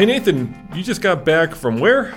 [0.00, 2.16] Hey Nathan, you just got back from where?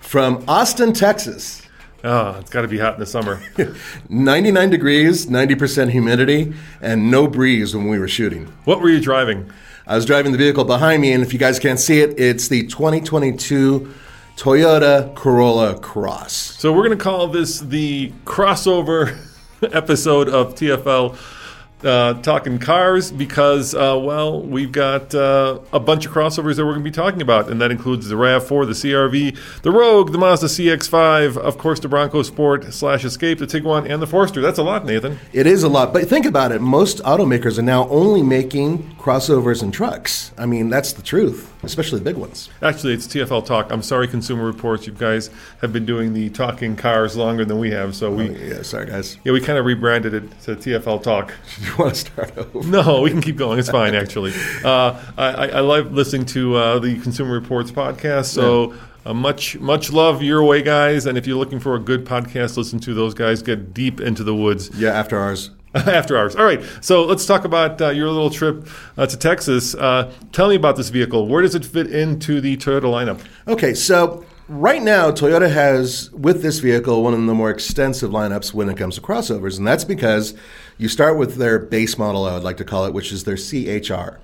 [0.00, 1.62] From Austin, Texas.
[2.02, 3.40] Oh, it's got to be hot in the summer.
[4.08, 8.52] 99 degrees, 90% humidity, and no breeze when we were shooting.
[8.64, 9.52] What were you driving?
[9.86, 12.48] I was driving the vehicle behind me, and if you guys can't see it, it's
[12.48, 13.94] the 2022
[14.36, 16.32] Toyota Corolla Cross.
[16.58, 19.16] So we're going to call this the crossover
[19.72, 21.16] episode of TFL
[21.84, 26.72] uh, talking cars because, uh, well, we've got uh, a bunch of crossovers that we're
[26.72, 30.18] going to be talking about, and that includes the RAV4, the CRV, the Rogue, the
[30.18, 34.40] Mazda CX5, of course, the Bronco Sport slash Escape, the Tiguan, and the Forester.
[34.40, 35.18] That's a lot, Nathan.
[35.32, 36.60] It is a lot, but think about it.
[36.60, 40.32] Most automakers are now only making crossovers and trucks.
[40.38, 42.48] I mean, that's the truth, especially the big ones.
[42.62, 43.72] Actually, it's TFL Talk.
[43.72, 44.86] I'm sorry, Consumer Reports.
[44.86, 45.30] You guys
[45.60, 48.86] have been doing the talking cars longer than we have, so we Oh, yeah, sorry,
[48.86, 49.16] guys.
[49.24, 51.32] yeah we kind of rebranded it to TFL Talk.
[51.72, 52.66] You want to start over?
[52.68, 53.58] No, we can keep going.
[53.58, 54.32] It's fine, actually.
[54.64, 58.26] Uh, I, I, love listening to uh, the Consumer Reports podcast.
[58.26, 61.06] So uh, much, much love your way, guys.
[61.06, 63.42] And if you're looking for a good podcast, listen to those guys.
[63.42, 65.50] Get deep into the woods Yeah, after ours.
[65.74, 66.36] after hours.
[66.36, 66.62] All right.
[66.80, 69.74] So let's talk about uh, your little trip uh, to Texas.
[69.74, 71.26] Uh, tell me about this vehicle.
[71.26, 73.20] Where does it fit into the Toyota lineup?
[73.48, 78.52] Okay, so right now, Toyota has, with this vehicle, one of the more extensive lineups
[78.52, 79.58] when it comes to crossovers.
[79.58, 80.34] And that's because
[80.78, 83.36] you start with their base model, I would like to call it, which is their
[83.36, 84.18] CHR.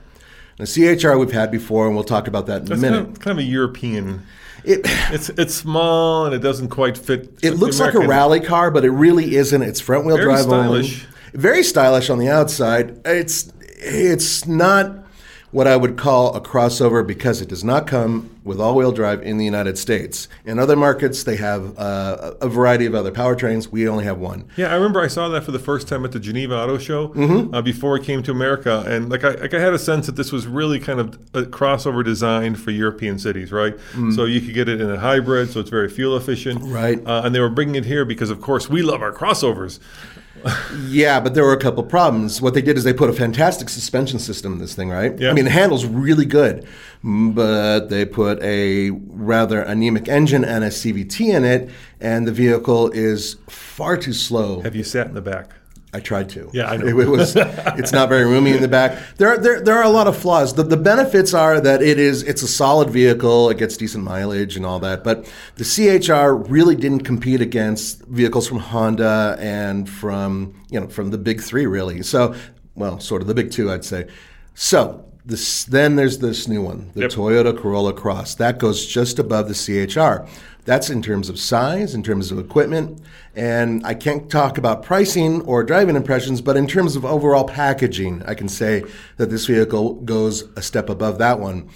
[0.59, 2.99] The CHR we've had before, and we'll talk about that in That's a minute.
[3.05, 4.27] kind of, kind of a European.
[4.65, 4.81] It,
[5.11, 7.38] It's it's small and it doesn't quite fit.
[7.43, 9.62] it looks like a rally car, but it really isn't.
[9.62, 11.05] It's front wheel drive stylish.
[11.05, 11.06] only.
[11.33, 13.00] Very stylish on the outside.
[13.05, 15.05] It's it's not
[15.50, 19.38] what I would call a crossover because it does not come with all-wheel drive in
[19.38, 20.28] the United States.
[20.44, 23.69] In other markets, they have uh, a variety of other powertrains.
[23.69, 24.44] We only have one.
[24.56, 27.08] Yeah, I remember I saw that for the first time at the Geneva Auto Show
[27.08, 27.54] Mm-hmm.
[27.54, 30.16] uh, before it came to America, and like I, like I had a sense that
[30.16, 33.75] this was really kind of a crossover designed for European cities, right?
[34.14, 36.75] So you could get it in a hybrid, so it's very fuel efficient, Mm.
[36.75, 37.06] Right.
[37.06, 39.78] Uh, and they were bringing it here because, of course, we love our crossovers.
[40.87, 42.41] Yeah, but there were a couple problems.
[42.41, 45.19] What they did is they put a fantastic suspension system in this thing, right?
[45.19, 45.31] Yeah.
[45.31, 46.66] I mean, it handles really good,
[47.04, 52.32] mm, but they put a rather anemic engine and a CVT in it, and the
[52.32, 54.60] vehicle is far too slow.
[54.60, 55.57] Have you sat in the back?
[55.94, 56.50] I tried to.
[56.53, 56.87] Yeah, I know.
[56.87, 57.34] It, was.
[57.37, 58.99] It's not very roomy in the back.
[59.16, 60.53] There, are- there, there are a lot of flaws.
[60.54, 62.22] The, the benefits are that it is.
[62.25, 63.49] It's a solid vehicle.
[63.49, 65.03] It gets decent mileage and all that.
[65.03, 71.10] But the CHR really didn't compete against vehicles from Honda and from you know from
[71.10, 72.03] the big three really.
[72.03, 72.34] So,
[72.75, 74.09] well, sort of the big two, I'd say.
[74.55, 75.07] So.
[75.28, 77.11] This, then there's this new one, the Yep.
[77.11, 78.37] Toyota Corolla Cross.
[78.37, 80.27] That goes just above the CHR.
[80.65, 83.03] That's in terms of size, in terms of equipment,
[83.37, 88.22] and I can't talk about pricing or driving impressions, but in terms of overall packaging,
[88.25, 88.84] I can say
[89.19, 91.69] that this vehicle goes a step above that one.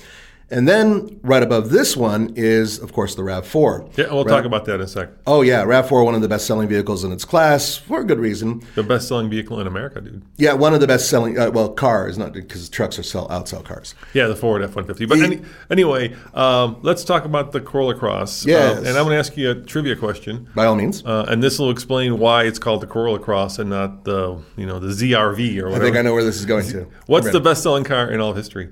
[0.52, 3.96] And then right above this one is, of course, the RAV4.
[3.96, 5.08] Yeah, we'll talk about that in a sec.
[5.26, 8.62] Oh yeah, RAV4, one of the best-selling vehicles in its class for a good reason.
[8.74, 10.22] The best-selling vehicle in America, dude.
[10.36, 11.38] Yeah, one of the best-selling.
[11.38, 13.94] Uh, well, cars, not because trucks are sell outsell cars.
[14.12, 15.08] Yeah, the Ford F-150.
[15.08, 15.40] But any,
[15.70, 18.44] anyway, um, let's talk about the Corolla Cross.
[18.44, 18.76] Yes.
[18.76, 20.50] Uh, and I'm going to ask you a trivia question.
[20.54, 21.02] By all means.
[21.02, 24.66] Uh, and this will explain why it's called the Corolla Cross and not the you
[24.66, 25.82] know the ZRV or whatever.
[25.82, 26.88] I think I know where this is going to.
[27.06, 28.68] What's the best-selling car in all of history?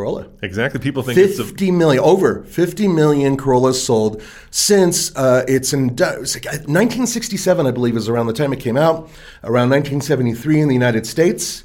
[0.00, 0.30] Corolla?
[0.40, 0.80] Exactly.
[0.80, 5.90] People think it's the 50 million, over 50 million Corollas sold since uh, it's in
[5.90, 9.10] it was like 1967, I believe, is around the time it came out,
[9.44, 11.64] around 1973 in the United States.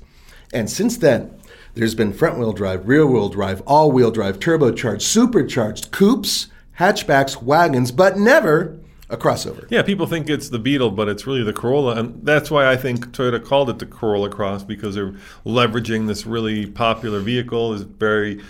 [0.51, 1.33] And since then,
[1.75, 6.47] there's been front wheel drive, rear wheel drive, all wheel drive, turbocharged, supercharged, coupes,
[6.77, 8.77] hatchbacks, wagons, but never
[9.15, 9.65] a crossover.
[9.71, 12.75] Yeah, people think it's the Beetle, but it's really the Corolla, and that's why I
[12.75, 15.15] think Toyota called it the Corolla Cross because they're
[15.45, 18.41] leveraging this really popular vehicle, this very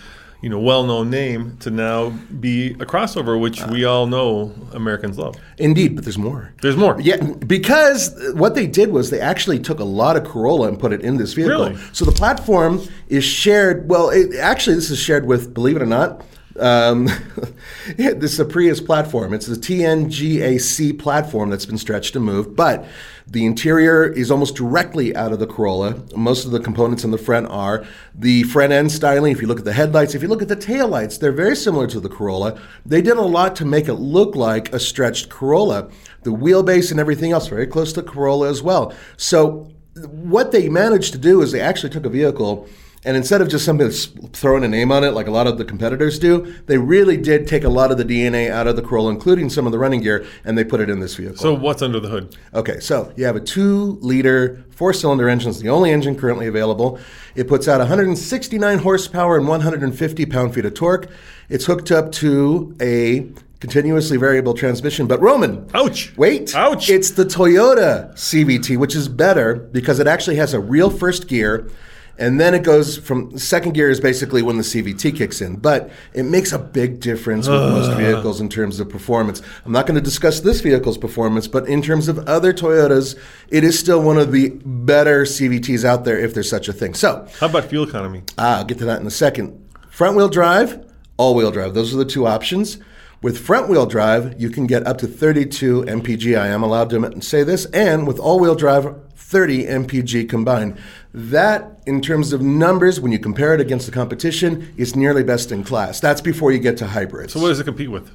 [0.41, 2.09] you know well-known name, to now
[2.39, 3.91] be a crossover, which we uh.
[3.91, 5.35] all know Americans love.
[5.57, 6.53] Indeed, but there's more.
[6.61, 6.99] There's more.
[6.99, 7.17] Yeah,
[7.47, 11.01] because what they did was they actually took a lot of Corolla and put it
[11.01, 11.69] in this vehicle.
[11.69, 11.81] Really?
[11.93, 13.89] So the platform is shared.
[13.89, 16.23] Well, it, actually, this is shared with, believe it or not,
[16.59, 17.07] um,
[17.97, 19.33] yeah, this is a Prius platform.
[19.33, 22.85] It's the TNGA-C platform that's been stretched and moved, but
[23.27, 26.03] the interior is almost directly out of the Corolla.
[26.15, 27.85] Most of the components in the front are.
[28.13, 30.55] The front end styling, if you look at the headlights, if you look at the
[30.55, 32.59] taillights, they're very similar to the Corolla.
[32.85, 35.89] They did a lot to make it look like a stretched Corolla.
[36.23, 38.93] The wheelbase and everything else, very close to Corolla as well.
[39.17, 42.67] So, what they managed to do is they actually took a vehicle
[43.05, 45.57] and instead of just somebody that's throwing a name on it like a lot of
[45.57, 48.81] the competitors do, they really did take a lot of the DNA out of the
[48.81, 51.37] Corolla, including some of the running gear, and they put it in this vehicle.
[51.37, 52.35] So what's under the hood?
[52.53, 55.51] Okay, so you have a two liter four cylinder engine.
[55.51, 56.99] It's the only engine currently available.
[57.35, 61.07] It puts out 169 horsepower and 150 pound feet of torque.
[61.47, 63.29] It's hooked up to a
[63.59, 65.07] continuously variable transmission.
[65.07, 66.15] But Roman, Ouch!
[66.17, 66.89] wait, Ouch!
[66.89, 71.69] It's the Toyota CVT, which is better because it actually has a real first gear.
[72.17, 75.89] And then it goes from second gear is basically when the CVT kicks in, but
[76.13, 79.41] it makes a big difference with most vehicles in terms of performance.
[79.65, 83.17] I'm not going to discuss this vehicle's performance, but in terms of other Toyotas,
[83.49, 86.93] it is still one of the better CVTs out there if there's such a thing.
[86.93, 88.23] So, How about fuel economy?
[88.37, 89.61] ah, I'll get to that in a second.
[89.89, 90.85] Front wheel drive,
[91.17, 91.73] all wheel drive.
[91.73, 92.77] Those are the two options.
[93.21, 96.39] With front wheel drive, you can get up to 32 mpg.
[96.39, 97.65] I am allowed to say this.
[97.67, 100.77] And with all wheel drive, 30 mpg combined.
[101.15, 105.49] That, in terms of numbers, when you compare it against the competition, is nearly best
[105.49, 106.01] in class.
[106.01, 108.11] That's before you get to hybrids So what does it compete with?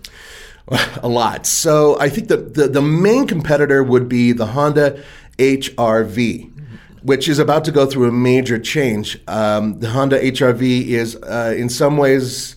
[1.03, 1.47] a lot.
[1.47, 5.03] So I think that the, the main competitor would be the Honda
[5.39, 6.53] HRV,
[7.03, 9.19] which is about to go through a major change.
[9.27, 12.57] Um, the Honda HRV is, uh, in some ways,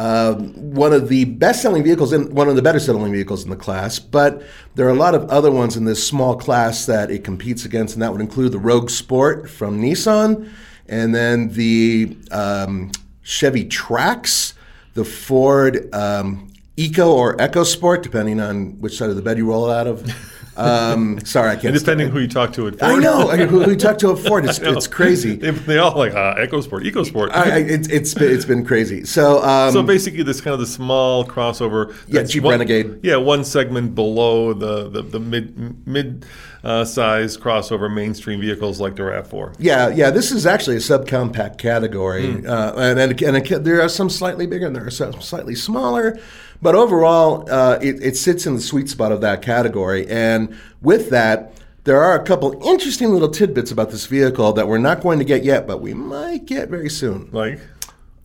[0.00, 3.98] um, one of the best-selling vehicles and one of the better-selling vehicles in the class.
[3.98, 4.42] But
[4.74, 7.94] there are a lot of other ones in this small class that it competes against,
[7.94, 10.50] and that would include the Rogue Sport from Nissan,
[10.88, 14.54] and then the um, Chevy Trax,
[14.94, 19.50] the Ford um, Eco or Eco Sport, depending on which side of the bed you
[19.50, 20.02] roll out of.
[20.60, 21.66] Um, sorry, I can't.
[21.66, 23.02] And depending who you talk to at I Ford.
[23.02, 23.30] know.
[23.30, 24.44] I mean, who, who talked to a Ford?
[24.44, 25.36] It's, it's crazy.
[25.36, 27.30] They, they all like uh, EcoSport, EcoSport.
[27.32, 29.04] I, I, it's, it's, been, it's been crazy.
[29.04, 31.94] So, um, so basically, this kind of the small crossover.
[32.08, 33.00] Yeah, Jeep one- Renegade.
[33.02, 36.26] Yeah, one segment below the the, the mid mid
[36.62, 39.54] uh, size crossover mainstream vehicles like the Rav Four.
[39.58, 40.10] Yeah, yeah.
[40.10, 42.46] This is actually a subcompact category, Hmm.
[42.48, 46.18] uh, and and, and there are some slightly bigger, and there are some slightly smaller,
[46.62, 50.06] but overall, uh, it, it sits in the sweet spot of that category.
[50.08, 51.54] And with that,
[51.84, 55.24] there are a couple interesting little tidbits about this vehicle that we're not going to
[55.24, 57.28] get yet, but we might get very soon.
[57.32, 57.60] Like,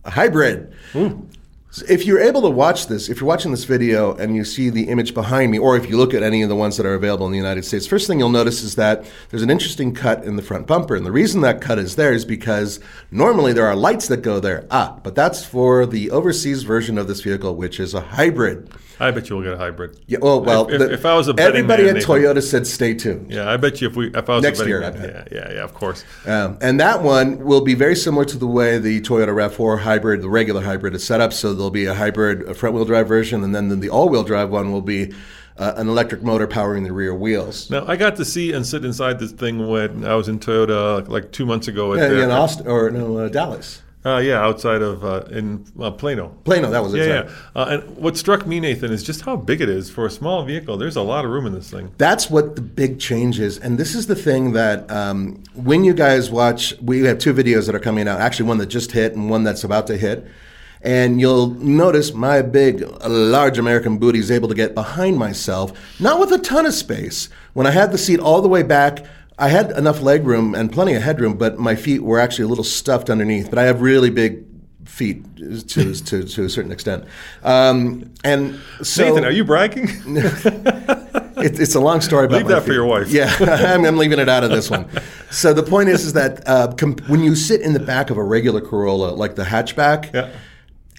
[0.04, 0.72] A hybrid.
[1.82, 4.88] If you're able to watch this, if you're watching this video and you see the
[4.88, 7.26] image behind me, or if you look at any of the ones that are available
[7.26, 10.36] in the United States, first thing you'll notice is that there's an interesting cut in
[10.36, 10.96] the front bumper.
[10.96, 12.80] And the reason that cut is there is because
[13.10, 14.66] normally there are lights that go there.
[14.70, 18.70] Ah, but that's for the overseas version of this vehicle, which is a hybrid.
[18.98, 19.98] I bet you will get a hybrid.
[20.06, 22.94] Yeah, well, well, if, the- if I was a everybody man, at Toyota said stay
[22.94, 23.30] tuned.
[23.30, 25.64] Yeah, I bet you if we if I was Next year, man, yeah, yeah, yeah,
[25.64, 26.04] of course.
[26.26, 30.22] Um, and that one will be very similar to the way the Toyota RAV4 hybrid,
[30.22, 31.32] the regular hybrid, is set up.
[31.32, 34.50] So there'll be a hybrid a front-wheel drive version, and then the, the all-wheel drive
[34.50, 35.12] one will be
[35.58, 37.70] uh, an electric motor powering the rear wheels.
[37.70, 41.06] Now I got to see and sit inside this thing when I was in Toyota
[41.08, 41.92] like two months ago.
[41.94, 45.66] At Yeah, their- in Austin or no uh, Dallas, Uh, yeah, outside of uh, in
[45.80, 46.28] uh, Plano.
[46.44, 46.70] Plano.
[46.70, 47.08] That was it.
[47.08, 47.30] Yeah, yeah.
[47.56, 50.44] Uh, and what struck me, Nathan, is just how big it is for a small
[50.44, 50.76] vehicle.
[50.76, 51.92] There's a lot of room in this thing.
[51.98, 53.58] That's what the big change is.
[53.58, 57.66] And this is the thing that um, when you guys watch, we have two videos
[57.66, 60.24] that are coming out, actually, one that just hit and one that's about to hit.
[60.82, 65.72] And you'll notice my big, uh, large American booty is able to get behind myself,
[65.98, 67.28] not with a ton of space.
[67.54, 69.04] When I had the seat all the way back,
[69.38, 72.48] I had enough leg room and plenty of headroom, but my feet were actually a
[72.48, 73.50] little stuffed underneath.
[73.50, 74.44] But I have really big
[74.86, 77.04] feet to, to, to a certain extent.
[77.42, 79.04] Um, and so.
[79.04, 79.88] Nathan, are you bragging?
[81.36, 83.10] It, it's a long story about Leave that for your wife.
[83.10, 84.88] Yeah, I'm, I'm leaving it out of this one.
[85.30, 88.16] So the point is, is that uh, com- when you sit in the back of
[88.16, 90.30] a regular Corolla, like the hatchback, yeah.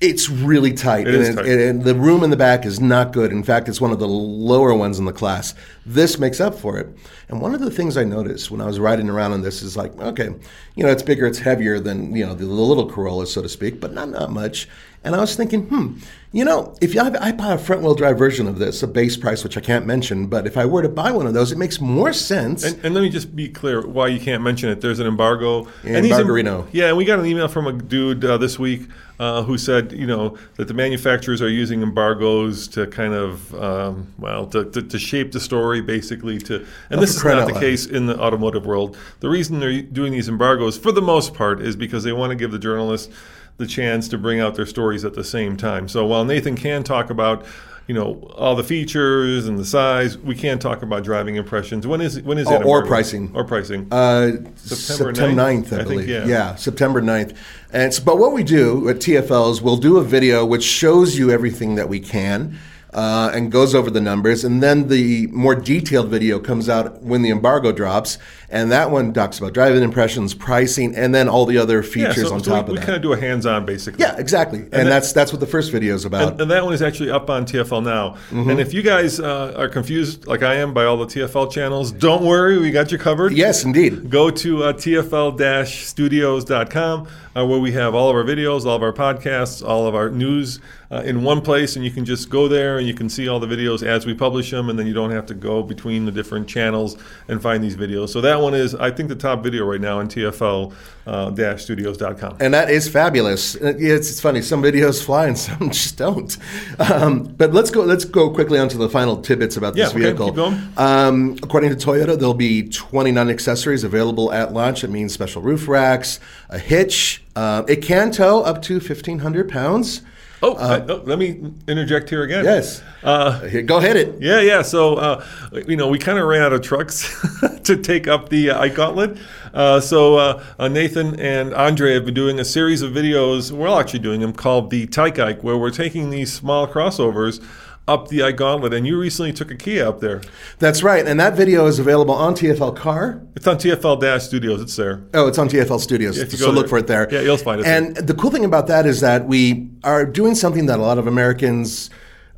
[0.01, 1.45] It's really tight, It and, tight.
[1.47, 3.31] and the room in the back is not good.
[3.31, 5.55] In fact, it's one of the lower ones in the class.
[5.85, 6.87] This makes up for it.
[7.29, 9.75] And one of the things I noticed when I was riding around on this is
[9.75, 10.29] like, okay,
[10.75, 13.49] you know, it's bigger, it's heavier than you know the, the little Corolla, so to
[13.49, 14.67] speak, but not not much.
[15.07, 15.93] And I was thinking, hmm,
[16.33, 18.87] you know, if you have, I buy a front wheel drive version of this, a
[18.87, 21.53] base price, which I can't mention, but if I were to buy one of those,
[21.53, 22.65] it makes more sense.
[22.65, 24.81] And, and let me just be clear why you can't mention it.
[24.81, 25.67] There's an embargo.
[25.83, 26.27] Yeah, and these em-
[26.73, 29.93] yeah, and we got an email from a dude uh, this week uh, who said,
[29.93, 34.81] you know, that the manufacturers are using embargoes to kind of, um, well, to, to,
[34.81, 36.37] to shape the story, basically.
[36.39, 36.57] To
[36.89, 38.97] and Oh, this is not the case in the automotive world.
[39.21, 42.35] The reason they're doing these embargoes, for the most part, is because they want to
[42.35, 43.11] give the journalists
[43.57, 45.87] the chance to bring out their stories at the same time.
[45.87, 47.45] So while Nathan can talk about
[47.87, 50.17] you know all the features and the size.
[50.17, 51.87] We can't talk about driving impressions.
[51.87, 53.31] When is when is Oh, or pricing.
[53.33, 53.87] Or pricing.
[53.91, 56.27] Uh, September September 9th, 9th, I, I think, believe.
[56.27, 56.55] yeah.
[56.55, 57.35] September 9th.
[57.71, 61.17] And so, but what we do at TFL is we'll do a video which shows
[61.17, 62.57] you everything that we can
[62.93, 64.43] uh, and goes over the numbers.
[64.43, 68.17] And then the more detailed video comes out when the embargo drops.
[68.49, 72.29] And that one talks about driving impressions, pricing, and then all the other yeah, features
[72.29, 74.01] so, on so top we, we of kind of do a hands-on basically.
[74.01, 74.59] yeah, exactly.
[74.59, 76.31] And, that- that's that's what the first video is about.
[76.31, 78.11] And, and that one is actually up on TFL now.
[78.29, 78.49] Mm-hmm.
[78.49, 81.91] And if you guys uh, are confused, like I am, by all the TFL channels,
[81.91, 83.33] don't worry, we got you covered.
[83.33, 84.09] yes, indeed.
[84.09, 88.93] Go to uh, tfl-studios.com uh, where we have all of our videos, all of our
[88.93, 92.79] podcasts, all of our news uh, in one place, and you can just go there
[92.79, 95.11] and you can see all the videos as we publish them, and then you don't
[95.11, 98.09] have to go between the different channels and find these videos.
[98.09, 102.37] So that one is, I think, the top video right now on tfl-studios.com.
[102.39, 103.55] And that is fabulous.
[103.55, 104.41] Uh, It's, it's funny.
[104.41, 106.37] Some videos fly and some just don't.
[106.79, 107.83] Um, but let's go.
[107.83, 110.27] Let's go quickly on to the final tidbits about this Yeah, okay, vehicle.
[110.27, 110.61] keep going.
[110.77, 114.83] Um, according to Toyota, there'll be 29 accessories available at launch.
[114.83, 117.23] It means special roof racks, a hitch.
[117.35, 120.01] Uh, it can tow up to 1,500 pounds.
[120.43, 122.45] Oh, uh, oh, let me interject here again.
[122.45, 122.83] Yes.
[123.03, 123.95] Uh, go ahead.
[123.95, 124.21] it.
[124.21, 124.61] Yeah, yeah.
[124.61, 125.25] So, uh,
[125.67, 127.25] you know, we kind of ran out of trucks
[127.63, 129.17] to take up the uh, Ike Gauntlet.
[129.53, 133.51] Uh, so, uh, uh, Nathan and Andre have been doing a series of videos.
[133.51, 137.43] We're all actually doing them called the Tyke Ike, where we're taking these small crossovers
[137.87, 138.73] up the Ike Gauntlet.
[138.73, 140.21] And you recently took a Kia up there.
[140.59, 141.05] That's right.
[141.05, 143.21] And that video is available on TFL Car.
[143.35, 144.61] It's on TFL Dash Studios.
[144.61, 145.03] It's there.
[145.13, 146.17] Oh, it's on TFL Studios.
[146.17, 147.07] you so look for it there.
[147.11, 150.35] Yeah, you'll find it And the cool thing about that is that we are doing
[150.35, 151.89] something that a lot of Americans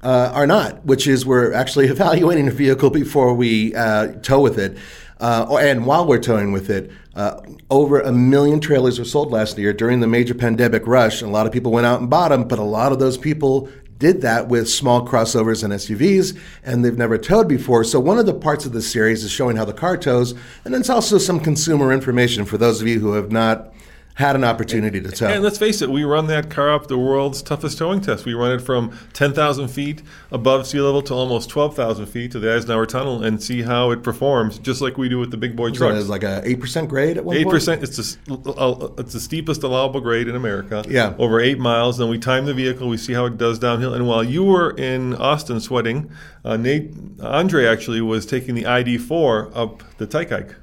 [0.03, 4.57] uh, are not, which is we're actually evaluating a vehicle before we uh, tow with
[4.59, 4.77] it.
[5.19, 9.31] Uh, or- and while we're towing with it, uh, over a million trailers were sold
[9.31, 11.21] last year during the major pandemic rush.
[11.21, 13.17] And a lot of people went out and bought them, but a lot of those
[13.17, 13.67] people
[13.99, 17.83] did that with small crossovers and SUVs, and they've never towed before.
[17.83, 20.33] So one of the parts of this series is showing how the car tows,
[20.65, 23.73] and it's also some consumer information for those of you who have not
[24.19, 25.27] had an opportunity to tow.
[25.27, 28.25] And let's face it, we run that car up the world's toughest towing test.
[28.25, 32.53] We run it from 10,000 feet above sea level to almost 12,000 feet to the
[32.53, 35.69] Eisenhower Tunnel and see how it performs, just like we do with the big boy
[35.71, 35.99] So trucks.
[36.01, 37.53] it's like a eight percent grade at one Eight point.
[37.53, 37.81] percent.
[37.81, 40.83] It's the it's the steepest allowable grade in America.
[40.87, 41.15] Yeah.
[41.17, 41.97] over eight miles.
[41.97, 42.89] Then we time the vehicle.
[42.89, 43.93] We see how it does downhill.
[43.93, 46.11] And while you were in Austin sweating,
[46.43, 50.55] uh, Nate Andre actually was taking the ID4 up the Tyke Hike.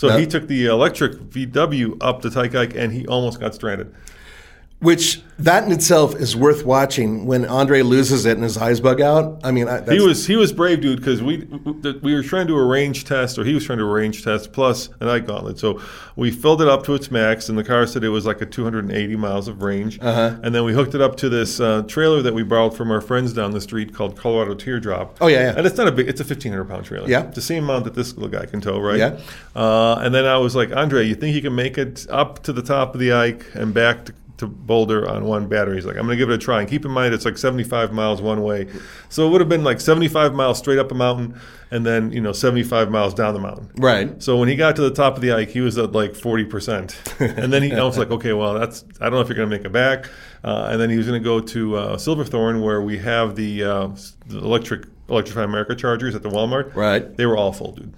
[0.00, 0.16] So Yeah.
[0.16, 3.92] he took the electric VW up the Tyke and he almost got stranded.
[4.80, 9.00] Which that in itself is worth watching when Andre loses it and his eyes bug
[9.00, 9.40] out.
[9.42, 11.44] I mean, I, that's, He was he was brave, dude, because we
[12.02, 13.92] we were trying to do a range test, or he was trying to do a
[13.92, 15.58] range test plus an Ike Gauntlet.
[15.58, 15.80] So
[16.16, 18.46] we filled it up to its max, and the car said it was like a
[18.46, 19.98] 280 miles of range.
[20.00, 20.36] Uh-huh.
[20.42, 23.00] And then we hooked it up to this uh, trailer that we borrowed from our
[23.00, 25.16] friends down the street called Colorado Teardrop.
[25.20, 25.54] Oh, yeah, yeah.
[25.56, 27.08] And it's not a big, it's a 1500 pound trailer.
[27.08, 27.24] Yeah.
[27.24, 28.98] It's the same amount that this little guy can tow, right?
[28.98, 29.18] Yeah.
[29.56, 32.52] Uh, and then I was like, Andre, you think you can make it up to
[32.52, 35.76] the top of the Ike and back to to Boulder on one battery.
[35.76, 36.60] He's like, I'm going to give it a try.
[36.60, 38.68] And keep in mind, it's like 75 miles one way.
[39.08, 42.20] So it would have been like 75 miles straight up a mountain and then, you
[42.20, 43.70] know, 75 miles down the mountain.
[43.76, 44.20] right.
[44.22, 47.36] So when he got to the top of the Ike, he was at like 40%.
[47.38, 49.50] and then he, I was like, okay, well, that's, I don't know if you're going
[49.50, 50.06] to make it back.
[50.42, 53.62] Uh, and then he was going to go to uh, Silverthorne where we have the,
[53.64, 53.88] uh,
[54.26, 56.74] the electric, Electrify America chargers at the Walmart.
[56.74, 57.16] Right.
[57.16, 57.94] They were all full, dude.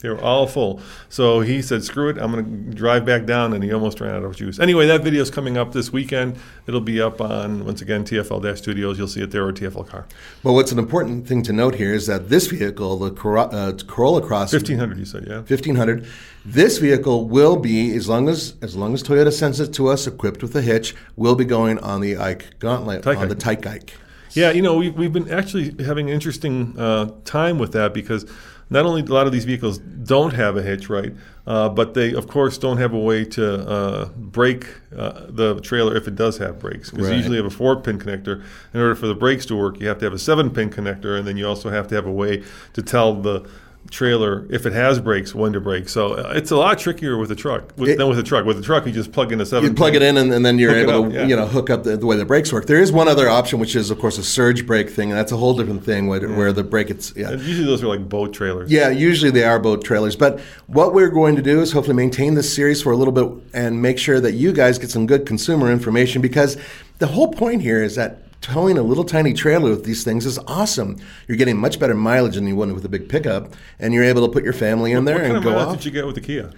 [0.00, 0.80] They were all full.
[1.08, 4.14] So he said, screw it, I'm going to drive back down, and he almost ran
[4.14, 4.58] out of juice.
[4.58, 6.38] Anyway, that video is coming up this weekend.
[6.66, 8.98] It'll be up on, once again, TFL Studios.
[8.98, 10.06] You'll see it there or TFL Car.
[10.42, 13.72] But what's an important thing to note here is that this vehicle, the Cor- uh,
[13.86, 15.36] Corolla Cross 1500 you said, yeah?
[15.36, 16.06] 1500,
[16.44, 20.06] this vehicle will be as long as as long as Toyota sends it to us
[20.06, 23.34] equipped with a hitch, will be going on the Ike Gauntlet Tyke on the.
[23.34, 23.94] Tyke Ike.
[24.32, 28.30] Yeah, you know, we've, we've been actually having an interesting uh, time with that because
[28.70, 31.12] not only a lot of these vehicles don't have a hitch, right,
[31.46, 35.96] uh, but they, of course, don't have a way to uh, brake uh, the trailer
[35.96, 36.90] if it does have brakes.
[36.90, 37.12] Because Right.
[37.12, 38.42] you usually have a four pin connector.
[38.72, 41.18] In order for the brakes to work, you have to have a seven pin connector,
[41.18, 42.42] and then you also have to have a way
[42.74, 43.48] to tell the
[43.90, 45.88] trailer if it has brakes when to brake.
[45.88, 48.44] So uh, it's a lot trickier with a truck with, than with a truck.
[48.44, 49.68] With a truck, you just plug in a seven.
[49.68, 51.26] You plug it in, and, and then you're able up, to yeah.
[51.26, 52.66] you know hook up the, the way the brakes work.
[52.66, 55.32] There is one other option, which is of course a surge brake thing, and that's
[55.32, 57.30] a whole different thing where, where the brake it's yeah.
[57.30, 58.70] And usually those are like boat trailers.
[58.70, 60.16] Yeah, usually they are boat trailers.
[60.16, 63.28] But what we're going to do is hopefully maintain this series for a little bit
[63.54, 66.56] and make sure that you guys get some good consumer information because
[66.98, 70.38] the whole point here is that towing a little tiny trailer with these things is
[70.46, 70.96] awesome.
[71.28, 74.26] You're getting much better mileage than you would with a big pickup, and you're able
[74.26, 75.76] to put your family in there What and of go off.
[75.76, 76.50] did you get with the Kia?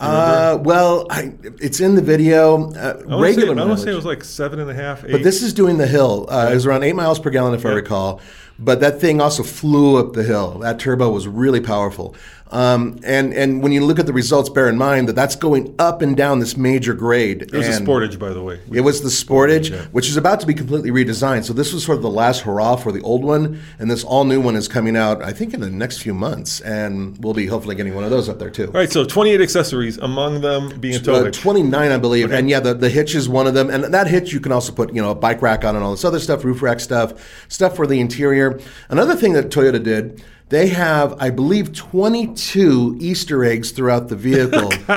[0.00, 2.70] Uh, well, I, it's in the video.
[2.72, 5.04] Uh, I regular say, I want to say it was like seven and a half,
[5.04, 5.10] eight.
[5.10, 6.26] But this is doing the hill.
[6.30, 8.20] Uh, It was around eight miles per gallon, if I recall.
[8.60, 10.58] But that thing also flew up the hill.
[10.60, 12.14] That turbo was really powerful.
[12.50, 15.74] Um, and and when you look at the results, bear in mind that that's going
[15.78, 17.42] up and down this major grade.
[17.42, 18.60] it was and Sportage, by the way.
[18.72, 21.44] It was the Sportage, which is about to be completely redesigned.
[21.44, 24.24] So this was sort of the last hurrah for the old one, and this all
[24.24, 27.46] new one is coming out, I think, in the next few months, and we'll be
[27.46, 28.66] hopefully getting one of those up there too.
[28.66, 32.32] All right, so 28 accessories, among them being a Uh, 29, I believe.
[32.32, 33.70] And yeah, the, the hitch is one of them.
[33.70, 35.90] And that hitch, you can also put, you know, a bike rack on and all
[35.90, 37.12] this other stuff, roof rack stuff,
[37.48, 38.58] stuff for the interior.
[38.88, 44.70] Another thing that Toyota did, they have, I believe, 22 Easter eggs throughout the vehicle.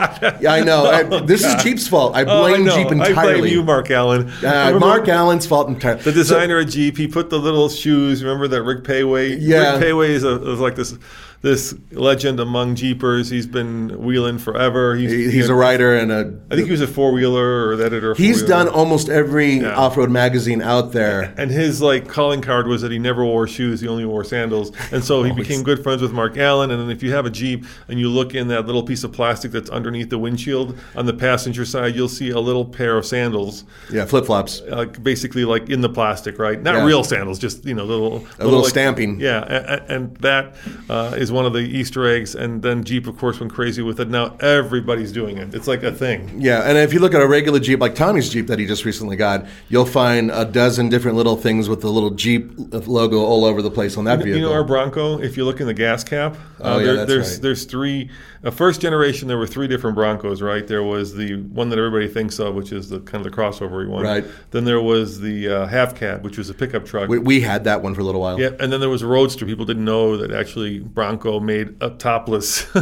[0.42, 0.86] yeah, I know.
[0.86, 2.16] I- this is Jeep's fault.
[2.16, 2.66] I Oh, I blame.
[2.68, 3.40] Jeep I entirely.
[3.42, 4.30] blame you, Mark Allen.
[4.44, 6.02] Uh, Mark Allen's fault entirely.
[6.04, 8.24] The designer of Jeep, he put the little shoes.
[8.24, 9.38] Remember that Rick Péwé?
[9.40, 9.74] Yeah.
[9.78, 10.98] Rick Péwé is, a, is like this
[11.42, 13.30] this legend among Jeepers.
[13.30, 14.96] He's been wheeling forever.
[14.96, 16.34] He's, He- he's a writer and a.
[16.52, 18.14] I think he was a four wheeler or editor.
[18.14, 19.76] He's done almost every Yeah.
[19.76, 21.34] off-road magazine out there.
[21.38, 24.72] And his like calling card was that he never wore shoes; he only wore sandals.
[24.92, 26.70] And so he became good friends with Mark Allen.
[26.70, 29.12] And then if you have a Jeep and you look in that little piece of
[29.12, 33.06] plastic that's underneath the windshield on the passenger side, you'll see a little pair of
[33.06, 34.62] sandals, Yeah, flip-flops.
[34.72, 36.62] uh, basically like in the plastic, right?
[36.62, 36.86] Not Yeah.
[36.86, 39.20] real sandals, just you know, little A little like- stamping.
[39.20, 40.56] Yeah, and, and that
[40.90, 42.36] uh, is one of the Easter eggs.
[42.36, 44.10] And then Jeep, of course, went crazy with it.
[44.10, 45.54] Now everybody's doing it.
[45.54, 46.42] It's like a thing.
[46.42, 48.86] Yeah, and if you look at a regular Jeep like Tommy's Jeep that he just
[48.86, 52.52] recently got, you'll find a dozen different little things with the little Jeep
[52.88, 54.36] logo all over the place on that vehicle.
[54.36, 55.20] You know our Bronco.
[55.22, 57.42] If you look in the gas cap, uh, Oh, yeah, that's there's right.
[57.42, 58.10] there's three.
[58.44, 60.66] Uh, first generation, there were three different Broncos, right?
[60.66, 63.88] There was the one that everybody thinks of, which is the kind of the crossover
[63.88, 64.04] one.
[64.04, 64.26] Right.
[64.50, 67.08] Then there was the uh, half cab, which was a pickup truck.
[67.08, 68.40] we, we had that one for a little while.
[68.40, 69.46] yeah, and then there was a Roadster.
[69.46, 72.64] People didn't know that actually Bronco made a topless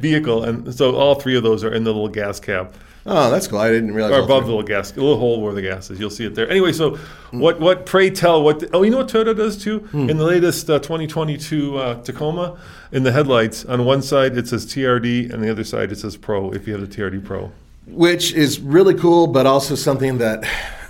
[0.00, 2.74] vehicle, and so all three of those are in the little gas cap
[3.06, 3.58] Oh, that's cool.
[3.58, 4.12] I didn't realize.
[4.12, 6.00] or above the little gas, a little hole where the gas is.
[6.00, 6.48] You'll see it there.
[6.48, 6.96] Anyway, so
[7.32, 7.60] what?
[7.60, 7.84] What?
[7.84, 8.42] Pray tell.
[8.42, 8.64] What?
[8.72, 9.80] oh, you know what Toyota does too?
[9.80, 10.08] Hmm.
[10.08, 12.56] In the latest uh, 2022 uh, Tacoma,
[12.92, 16.16] in the headlights, on one side it says TRD, and the other side it says
[16.16, 16.50] Pro.
[16.52, 17.52] If you have the TRD Pro.
[17.86, 20.42] which is really cool, but also something that,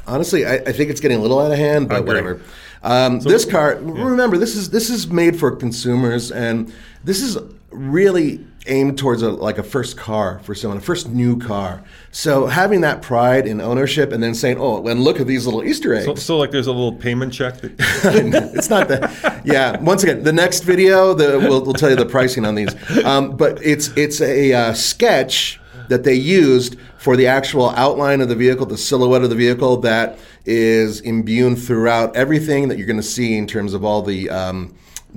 [0.07, 1.89] honestly, I, I think it's getting a little out of hand.
[1.89, 2.41] But whatever.
[2.85, 6.73] Um, this car, remember, this is this is made for consumers, and
[7.03, 7.39] this is
[7.71, 11.83] really aimed towards a like a first car for someone, a first new car.
[12.11, 15.65] So having that pride in ownership, and then saying, "Oh, and look at these little
[15.65, 17.61] Easter eggs." So, so like there's a little payment check.
[17.61, 17.75] That,
[18.55, 19.43] it's not that.
[19.45, 19.81] Yeah.
[19.81, 22.75] Once again, the next video, the, we'll, we'll tell you the pricing on these.
[23.05, 28.29] Um, but it's it's a uh, sketch that they used for the actual outline of
[28.29, 32.97] the vehicle, the silhouette of the vehicle that is imbued throughout everything that you're going
[32.97, 34.75] to see in terms of all the um,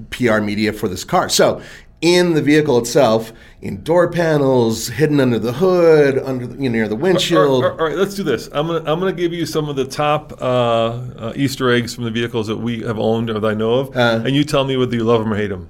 [0.10, 1.30] PR media for this car.
[1.30, 1.62] So.
[2.00, 6.74] In the vehicle itself, in door panels, hidden under the hood, under the, you know,
[6.78, 7.64] near the windshield.
[7.64, 8.48] all right, all right, let's do this.
[8.52, 12.04] I'm gonna I'm gonna give you some of the top uh, uh, Easter eggs from
[12.04, 14.22] the vehicles that we have owned or that I know of, Uh.
[14.24, 15.70] and you tell me whether you love them or hate them.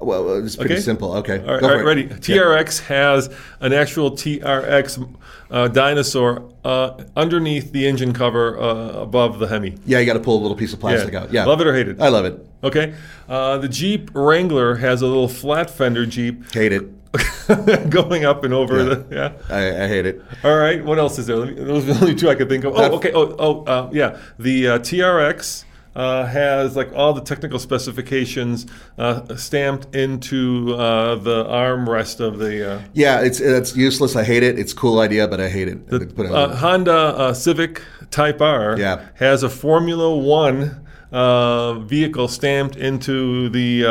[0.00, 0.80] Well, it's pretty Okay.
[0.82, 1.14] simple.
[1.18, 2.02] Okay, All right, all right ready.
[2.02, 2.16] Yeah.
[2.16, 5.16] TRX has an actual TRX
[5.50, 9.74] uh, dinosaur uh, underneath the engine cover uh, above the Hemi.
[9.84, 11.32] Yeah, you got to pull a little piece of plastic out.
[11.32, 12.00] Yeah, Love it or hate it?
[12.00, 12.44] I love it.
[12.62, 12.94] Okay.
[13.28, 16.88] Uh, the Jeep Wrangler has a little flat fender Jeep Hate it.
[17.90, 18.84] going up and over Yeah.
[18.84, 19.06] the.
[19.10, 19.32] Yeah.
[19.56, 20.22] I, I hate it.
[20.44, 20.84] All right.
[20.84, 21.36] What else is there?
[21.36, 22.74] Let me- Those are the only two I could think of.
[22.76, 23.10] Oh, okay.
[23.12, 24.18] Oh, oh, uh, yeah.
[24.38, 25.64] The uh, TRX.
[25.96, 28.64] Uh, has like all the technical specifications
[28.96, 34.14] uh, stamped into uh, the armrest of the uh, Yeah, it's it's useless.
[34.14, 34.56] I hate it.
[34.56, 35.88] It's a cool idea, but I hate it.
[35.88, 36.54] Put it Uh.
[36.54, 39.04] Honda uh, Civic Type R Yeah.
[39.14, 43.90] has a Formula One uh, vehicle stamped into the uh,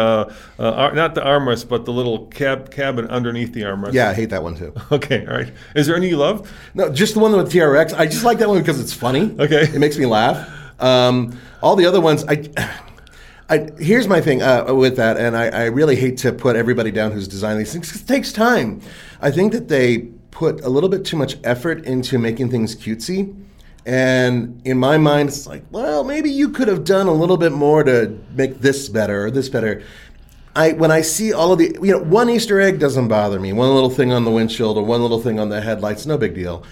[0.57, 3.91] uh, ar- not the armrest, but the little cab cabin underneath the armrest.
[3.91, 4.73] yeah, I hate that one too.
[4.93, 5.25] Okay.
[5.27, 5.51] All right.
[5.75, 6.49] Is there any you love?
[6.73, 7.93] No, just the one with TRX.
[7.93, 9.35] I just like that one because it's funny.
[9.37, 9.63] Okay.
[9.63, 10.49] it makes me laugh.
[10.79, 12.49] Um, all the other ones, I.
[13.51, 16.91] I, here's my thing uh, with that, and I, I really hate to put everybody
[16.91, 17.99] down who's designing these things.
[17.99, 18.79] It takes time.
[19.21, 23.35] I think that they put a little bit too much effort into making things cutesy.
[23.85, 27.51] And in my mind, it's like, well, maybe you could have done a little bit
[27.51, 29.81] more to make this better or this better.
[30.55, 33.53] I when I see all of the you know one Easter egg doesn't bother me.
[33.53, 36.35] One little thing on the windshield or one little thing on the headlights, no big
[36.35, 36.63] deal.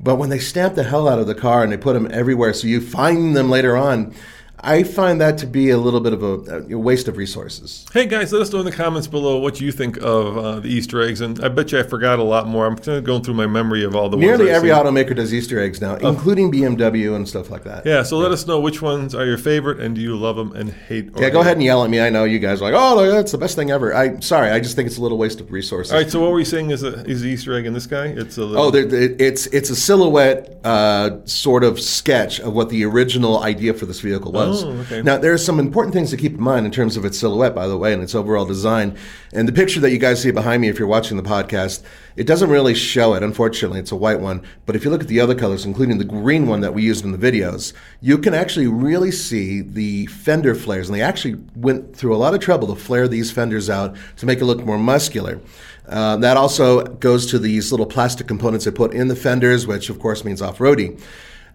[0.00, 2.52] But when they stamp the hell out of the car and they put them everywhere,
[2.52, 4.14] so you find them later on,
[4.60, 7.84] I find that to be a little bit of a, a waste of resources.
[7.92, 10.68] Hey guys, let us know in the comments below what you think of uh, the
[10.68, 12.64] Easter eggs, and I bet you I forgot a lot more.
[12.66, 14.78] I'm kind of going through my memory of all the Nearly every seen.
[14.78, 17.84] automaker does Easter eggs now, including BMW and stuff like that.
[17.84, 20.52] Yeah, so let us know which ones are your favorite, and do you love them
[20.52, 21.10] and hate?
[21.14, 22.00] Or Yeah, go hate ahead and yell at me.
[22.00, 23.94] I know you guys are like, oh, that's the best thing ever.
[23.94, 25.92] I sorry, I just think it's a little waste of resources.
[25.92, 27.86] All right, so what were you saying is, a, is the Easter egg in this
[27.86, 28.06] guy?
[28.06, 28.66] It's a little.
[28.66, 33.74] Oh, there, it's it's a silhouette uh, sort of sketch of what the original idea
[33.74, 34.43] for this vehicle was.
[34.46, 35.02] Oh, okay.
[35.02, 37.54] Now, there are some important things to keep in mind in terms of its silhouette,
[37.54, 38.96] by the way, and its overall design.
[39.32, 41.82] And the picture that you guys see behind me, if you're watching the podcast,
[42.16, 43.22] it doesn't really show it.
[43.22, 44.42] Unfortunately, it's a white one.
[44.66, 47.04] But if you look at the other colors, including the green one that we used
[47.04, 50.88] in the videos, you can actually really see the fender flares.
[50.88, 54.26] And they actually went through a lot of trouble to flare these fenders out to
[54.26, 55.40] make it look more muscular.
[55.88, 59.90] Uh, that also goes to these little plastic components they put in the fenders, which
[59.90, 61.00] of course means off-roading.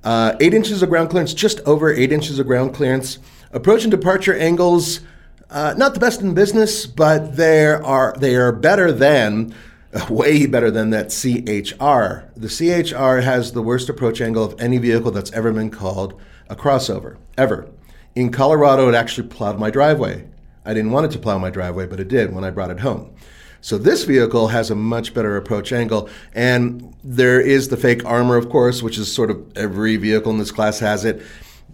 [0.03, 3.19] Uh, eight inches of ground clearance, just over eight inches of ground clearance.
[3.51, 5.01] Approach and departure angles,
[5.49, 9.53] uh, not the best in business, but they are they are better than,
[10.09, 12.29] way better than that CHR.
[12.37, 16.55] The CHR has the worst approach angle of any vehicle that's ever been called a
[16.55, 17.67] crossover, ever.
[18.15, 20.27] In Colorado, it actually plowed my driveway.
[20.65, 22.81] I didn't want it to plow my driveway, but it did when I brought it
[22.81, 23.13] home.
[23.61, 28.37] So this vehicle has a much better approach angle, and there is the fake armor,
[28.37, 31.21] of course, which is sort of every vehicle in this class has it.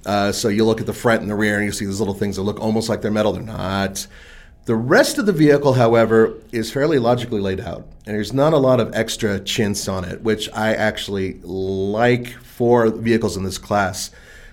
[0.05, 2.13] Uh, so you look at the front and the rear, and you see these little
[2.13, 3.33] things that look almost like they're metal.
[3.33, 4.07] They're not.
[4.65, 8.57] The rest of the vehicle, however, is fairly logically laid out, and there's not a
[8.57, 14.09] lot of extra chintz on it, which I actually like for vehicles in this class.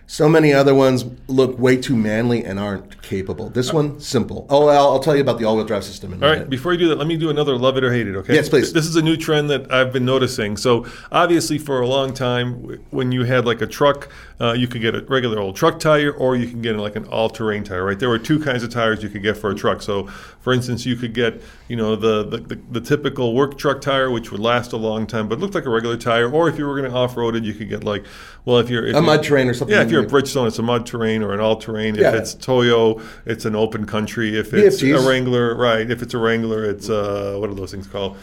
[0.07, 3.49] So many other ones look way too manly and aren't capable.
[3.49, 4.47] This one, simple.
[4.51, 6.51] Oh, I'll, I'll tell you about the all-wheel drive system in a All minute.
[6.51, 8.35] before you do that, let me do another love it or hate it, okay?
[8.35, 8.75] Yes, please.
[8.75, 10.59] This is a new trend that I've been noticing.
[10.59, 14.83] So, obviously, for a long time, when you had like a truck, uh, you could
[14.83, 17.85] get a regular old truck tire or you can get like an all terrain tire,
[17.85, 17.99] right?
[17.99, 19.81] There were two kinds of tires you could get for a truck.
[19.81, 20.09] So,
[20.41, 24.11] for instance, you could get, you know, the, the, the, the typical work truck tire,
[24.11, 26.31] which would last a long time, but looked like a regular tire.
[26.31, 28.05] Or if you were going to off road it, you could get like,
[28.45, 28.85] well, if you're.
[28.85, 31.23] If A mud terrain or something Yeah, if you're a Bridgestone, it's a mud terrain
[31.23, 31.95] or an all terrain.
[31.95, 32.17] If Yeah.
[32.17, 34.37] it's Toyo, it's an open country.
[34.39, 35.05] If it's BFGs.
[35.05, 35.91] a Wrangler, right?
[35.91, 38.17] If it's a Wrangler, it's uh, what are those things called?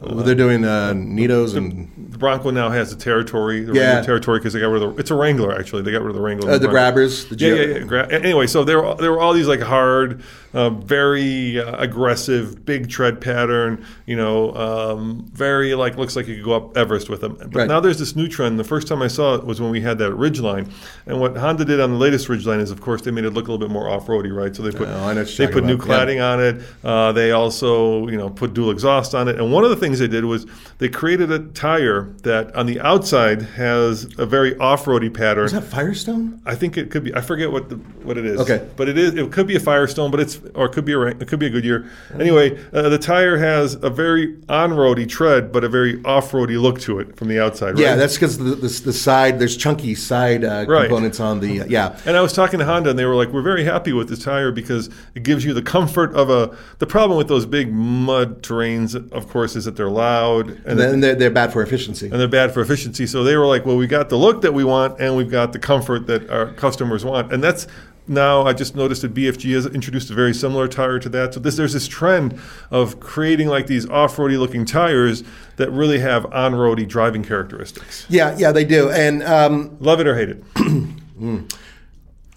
[0.00, 3.82] Well, they're doing uh, Nittos and The Bronco now has the territory, the Yeah.
[3.94, 5.00] Wrangler territory, because they got rid of the.
[5.00, 5.82] It's a Wrangler actually.
[5.82, 6.48] They got rid of the Wrangler.
[6.48, 6.72] uh, the Bronco.
[6.72, 7.24] grabbers.
[7.26, 7.78] The Yeah, yeah, yeah.
[7.80, 10.22] Gra- anyway, so there were, there were all these like hard,
[10.54, 13.84] uh, very uh, aggressive, big tread pattern.
[14.06, 17.34] You know, um, very like looks like you could go up Everest with them.
[17.36, 17.68] But Right.
[17.68, 18.60] now there's this new trend.
[18.60, 20.70] The first time I saw it was when we had that Ridgeline,
[21.06, 23.48] and what Honda did on the latest Ridgeline is, of course, they made it look
[23.48, 24.54] a little bit more off-roady, right?
[24.54, 25.88] So they put Oh, I know what they put talking new about.
[26.08, 26.14] Yeah.
[26.14, 26.62] cladding on it.
[26.84, 29.36] Uh, they also, you know, put dual exhaust on it.
[29.40, 30.46] And one of the things they did was
[30.78, 35.46] they created a tire that on the outside has a very off-roady pattern.
[35.46, 36.42] Is that Firestone?
[36.44, 37.14] I think it could be.
[37.14, 38.38] I forget what the, what it is.
[38.40, 38.68] Okay.
[38.76, 39.14] but it is.
[39.14, 41.46] It could be a Firestone, but it's or it could be a it could be
[41.46, 41.90] a Goodyear.
[42.20, 46.98] Anyway, uh, the tire has a very on-roady tread, but a very off-roady look to
[46.98, 47.70] it from the outside.
[47.74, 47.78] Right?
[47.78, 50.82] Yeah, that's because the, the the side there's chunky side uh, Right.
[50.88, 51.98] components on the uh, yeah.
[52.04, 54.22] And I was talking to Honda, and they were like, "We're very happy with this
[54.22, 58.42] tire because it gives you the comfort of a." The problem with those big mud
[58.42, 62.06] terrains, of course, is that they're loud and, And then they're, they're bad for efficiency.
[62.10, 63.06] and they're bad for efficiency.
[63.06, 65.52] So they were like, "Well, we got the look that we want, and we've got
[65.54, 67.66] the comfort that our customers want." And that's
[68.06, 71.34] now I just noticed that BFG has introduced a very similar tire to that.
[71.34, 72.38] So this, there's this trend
[72.70, 75.24] of creating like these off-roady looking tires
[75.56, 78.06] that really have on-roady driving characteristics.
[78.08, 78.88] Yeah, yeah, they do.
[78.90, 80.42] And um, Love it or hate it.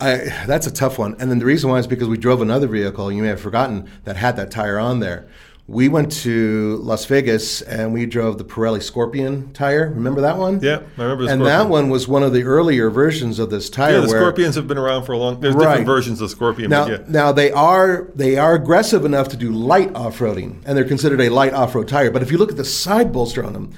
[0.02, 0.16] I,
[0.48, 1.16] that's a tough one.
[1.20, 3.88] And then the reason why is because we drove another vehicle, you may have forgotten,
[4.04, 5.30] that had that tire on there.
[5.72, 9.90] We went to Las Vegas and we drove the Pirelli Scorpion tire.
[9.96, 10.60] Remember that one?
[10.62, 11.44] Yeah, I remember the And Scorpion.
[11.46, 13.94] that one was one of the earlier versions of this tire.
[13.94, 15.40] Yeah, the where, Scorpions have been around for a long.
[15.40, 15.68] There's Right.
[15.70, 16.70] different versions of Scorpion.
[16.70, 16.98] Now, but yeah.
[17.08, 21.30] now they are they are aggressive enough to do light off-roading, and they're considered a
[21.30, 22.12] light off-road tire.
[22.12, 23.72] But if you look at the side bolster on them,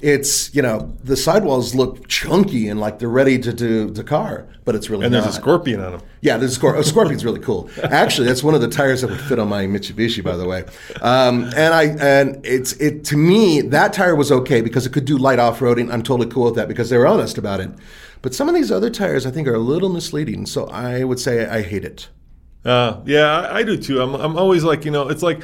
[0.00, 4.46] it's you know the sidewalls look chunky and like they're ready to do the car,
[4.64, 5.06] but it's really cool.
[5.06, 6.02] and there's a Scorpion on them.
[6.20, 7.68] Yeah, the Scor- a Scorpion's really cool.
[7.82, 10.64] Actually, that's one of the tires that would fit on my Mitsubishi, by the way.
[11.00, 15.04] Um, and I and it's it to me that tire was okay because it could
[15.04, 15.92] do light off roading.
[15.92, 17.70] I'm totally cool with that because they were honest about it.
[18.22, 21.18] But some of these other tires I think are a little misleading, so I would
[21.18, 22.08] say I hate it.
[22.64, 24.00] Uh, yeah, I, I do too.
[24.02, 25.42] I'm, I'm always like, you know, it's like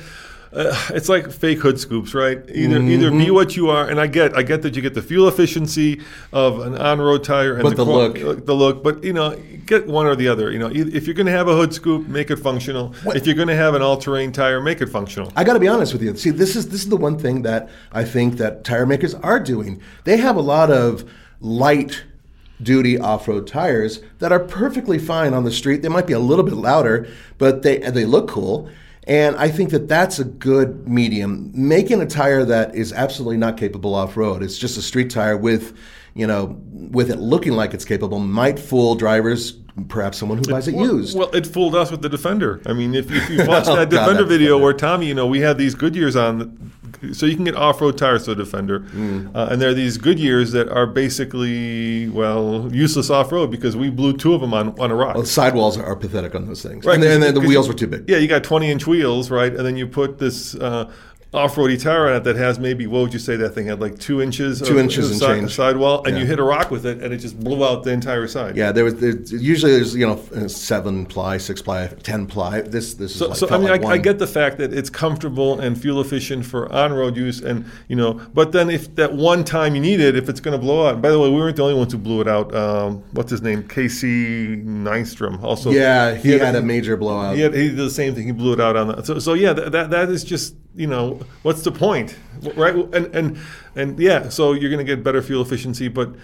[0.54, 2.38] uh, it's like fake hood scoops, right?
[2.48, 5.02] Either either be what you are, and I get I get that you get the
[5.02, 6.00] fuel efficiency
[6.32, 8.46] of an on-road tire and But the qual- look.
[8.46, 9.36] the look, but you know,
[9.66, 10.50] get one or the other.
[10.52, 12.94] You know, if you're going to have a hood scoop, make it functional.
[13.06, 15.32] If you're going to have an all-terrain tire, make it functional.
[15.36, 16.16] I got to be honest with you.
[16.16, 19.40] See, this is this is the one thing that I think that tire makers are
[19.40, 19.80] doing.
[20.04, 21.04] They have a lot of
[21.40, 22.04] light
[22.62, 25.82] duty off-road tires that are perfectly fine on the street.
[25.82, 28.68] They might be a little bit louder, but they they look cool.
[29.06, 31.50] And I think that that's a good medium.
[31.54, 34.42] Making a tire that is absolutely not capable off-road.
[34.42, 35.76] It's just a street tire with,
[36.14, 39.52] you know, with it looking like it's capable might fool drivers,
[39.88, 41.18] perhaps someone who buys it used.
[41.18, 42.62] Well, it fooled us with the Defender.
[42.64, 45.26] I mean, if, if you watched Oh, that God, Defender video where Tommy, you know,
[45.26, 46.72] we had these Goodyears on,
[47.12, 49.34] so you can get off-road tires to the Defender, Mm.
[49.34, 54.12] uh, and there are these Goodyears that are basically well useless off-road because we blew
[54.16, 55.14] two of them on, on a rock.
[55.14, 56.84] Well, the sidewalls are pathetic on those things.
[56.84, 58.08] Right, and then, and then the wheels were too big.
[58.08, 59.54] Yeah, you got 20 inch wheels, right?
[59.54, 60.90] And then you put this uh,
[61.34, 63.98] off-roady tire on it that has maybe what would you say that thing had like
[63.98, 66.22] two inches, Two of, inches of side, sidewall, and Yeah.
[66.22, 68.56] you hit a rock with it, and it just blew out the entire side.
[68.56, 72.60] Yeah, there was there's, usually there's you know uh, seven ply, six ply, ten ply.
[72.62, 74.72] This this So, is like, so I mean, like I, I get the fact that
[74.72, 79.12] it's comfortable and fuel efficient for on-road use, and you know, but then if that
[79.12, 81.02] one time you need it, if it's going to blow out.
[81.02, 82.54] By the way, we weren't the only ones who blew it out.
[82.54, 83.66] Um, what's his name?
[83.68, 85.42] Casey Nystrom.
[85.42, 87.36] Also, Yeah, he, had, a major blowout.
[87.36, 88.26] He, had, he did the same thing.
[88.26, 89.06] He blew it out on that.
[89.06, 92.16] So, so yeah, that, that that is just you know what's the point,
[92.56, 92.74] right?
[92.74, 93.38] And and
[93.76, 96.14] and yeah, so you're going to get better fuel efficiency, but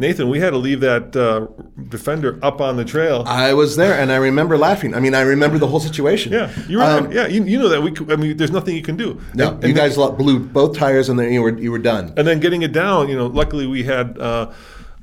[0.00, 1.48] Nathan, we had to leave that uh,
[1.88, 3.24] Defender up on the trail.
[3.26, 4.94] I was there, and I remember laughing.
[4.94, 6.32] I mean, I remember the whole situation.
[6.32, 6.84] yeah, you were.
[6.84, 7.90] Um, yeah, you, you know that we.
[7.90, 9.20] could- I mean, there's nothing you can do.
[9.34, 12.12] no, And- you guys lo- blew both tires, and then you were you were done.
[12.16, 14.52] And then getting it down, you know, luckily we had uh,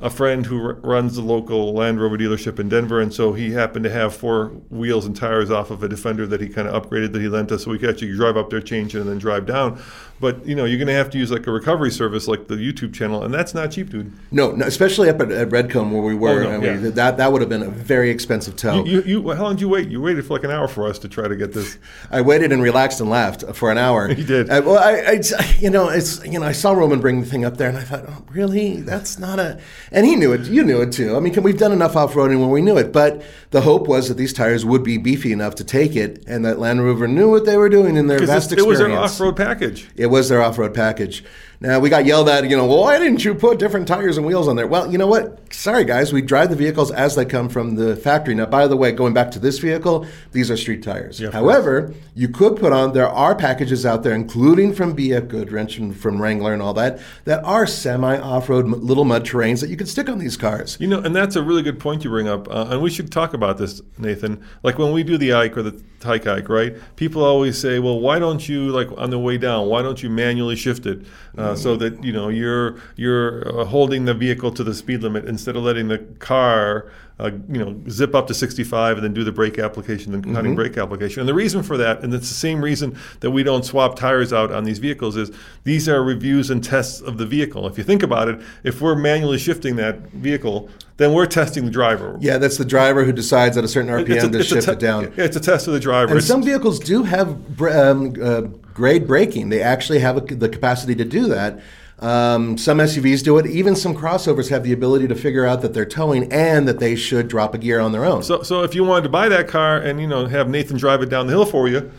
[0.05, 3.53] a friend who r- runs the local Land Rover dealership in Denver, and so he
[3.53, 6.79] happened to have four wheels and tires off of a Defender that he kind of
[6.79, 9.09] upgraded that he lent us, so we could actually drive up there, change it, and
[9.09, 9.81] then drive down.
[10.19, 12.55] But you know, you're going to have to use like a recovery service like the
[12.55, 14.13] YouTube channel, and that's not cheap, dude.
[14.31, 16.43] No, no especially up at, at Red Cone where we were.
[16.43, 16.89] Oh, no, I yeah.
[16.91, 18.85] That that would have been a very expensive tow.
[18.85, 19.89] You, you, how long did you wait?
[19.89, 21.77] You waited for like an hour for us to try to get this.
[22.11, 24.09] I waited and relaxed and laughed for an hour.
[24.15, 24.49] You did.
[24.49, 27.43] Uh, well, I, I, you know, it's you know, I saw Roman bring the thing
[27.43, 28.81] up there, and I thought, oh, really?
[28.81, 29.59] That's not a.
[29.91, 30.47] And he knew it.
[30.47, 31.17] You knew it too.
[31.17, 32.93] I mean, we've done enough off roading when we knew it.
[32.93, 36.45] But the hope was that these tires would be beefy enough to take it, and
[36.45, 38.99] that Land Rover knew what they were doing in their vast Because it was experience.
[38.99, 39.89] an off-road package.
[39.95, 41.23] It was their off-road package.
[41.59, 44.25] Now we got yelled at, you know, well, why didn't you put different tires and
[44.25, 44.67] wheels on there?
[44.67, 45.53] Well, you know what?
[45.53, 48.35] Sorry, guys, we drive the vehicles as they come from the factory.
[48.35, 51.19] Now, by the way, going back to this vehicle, these are street tires.
[51.19, 52.93] Yeah, However, you could put on.
[52.93, 56.99] There are packages out there, including from BF Goodrich and from Wrangler and all that,
[57.23, 60.77] that are semi-off-road little mud terrains that you can stick on these cars.
[60.79, 63.11] You know, and that's a really good point you bring up, uh, and we should
[63.11, 64.43] talk about this, Nathan.
[64.63, 66.75] Like when we do the Ike or the Tyke Ike, right?
[66.95, 69.67] People always say, "Well, why don't you like on the way down?
[69.67, 71.05] Why don't you manually shift it
[71.37, 75.25] uh, so that you know you're you're uh, holding the vehicle to the speed limit
[75.25, 79.23] instead of letting the car." Uh, you know, zip up to 65 and then do
[79.23, 81.21] the brake application, then cutting brake application.
[81.21, 84.33] And the reason for that, and it's the same reason that we don't swap tires
[84.33, 85.31] out on these vehicles, is
[85.63, 87.67] these are reviews and tests of the vehicle.
[87.67, 91.71] If you think about it, if we're manually shifting that vehicle, then we're testing the
[91.71, 92.17] driver.
[92.21, 94.79] Yeah, that's the driver who decides at a certain RPM a- to shift te- it
[94.79, 95.03] down.
[95.17, 96.07] Yeah, it's a test of the driver.
[96.11, 98.41] And It's- some vehicles do have um, uh,
[98.73, 99.49] grade braking.
[99.49, 101.59] They actually have a, the capacity to do that.
[101.99, 103.45] Um, some SUVs do it.
[103.45, 106.95] Even some crossovers have the ability to figure out that they're towing and that they
[106.95, 108.21] should drop a gear on their own.
[108.21, 111.01] so, so if you wanted to buy that car and you know have Nathan drive
[111.01, 111.89] it down the hill for you,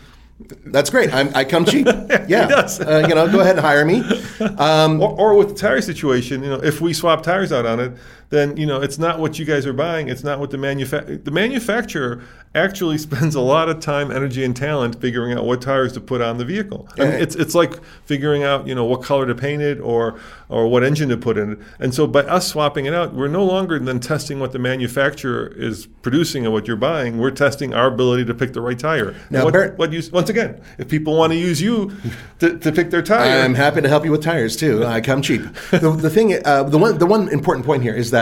[0.67, 1.11] That's great.
[1.11, 1.87] I'm, I come cheap.
[2.27, 2.79] Yeah, does.
[2.79, 4.03] Uh, you know, go ahead and hire me.
[4.59, 7.79] Um, or, or with the tire situation, you know, if we swap tires out on
[7.79, 7.91] it,
[8.29, 10.09] then you know it's not what you guys are buying.
[10.09, 14.55] It's not what the manufa- the manufacturer actually spends a lot of time, energy, and
[14.55, 16.87] talent figuring out what tires to put on the vehicle.
[16.97, 20.19] I mean, it's it's like figuring out you know what color to paint it or
[20.49, 21.59] or what engine to put in it.
[21.79, 25.47] And so by us swapping it out, we're no longer then testing what the manufacturer
[25.55, 27.17] is producing and what you're buying.
[27.17, 29.13] We're testing our ability to pick the right tire.
[29.29, 31.91] Now, what, Bert- what you, once again, if people want to use you
[32.39, 34.85] to, to pick their tire, I'm happy to help you with tires too.
[34.85, 35.41] I come cheap.
[35.71, 38.16] The, the thing, uh, the one, the one important point here is that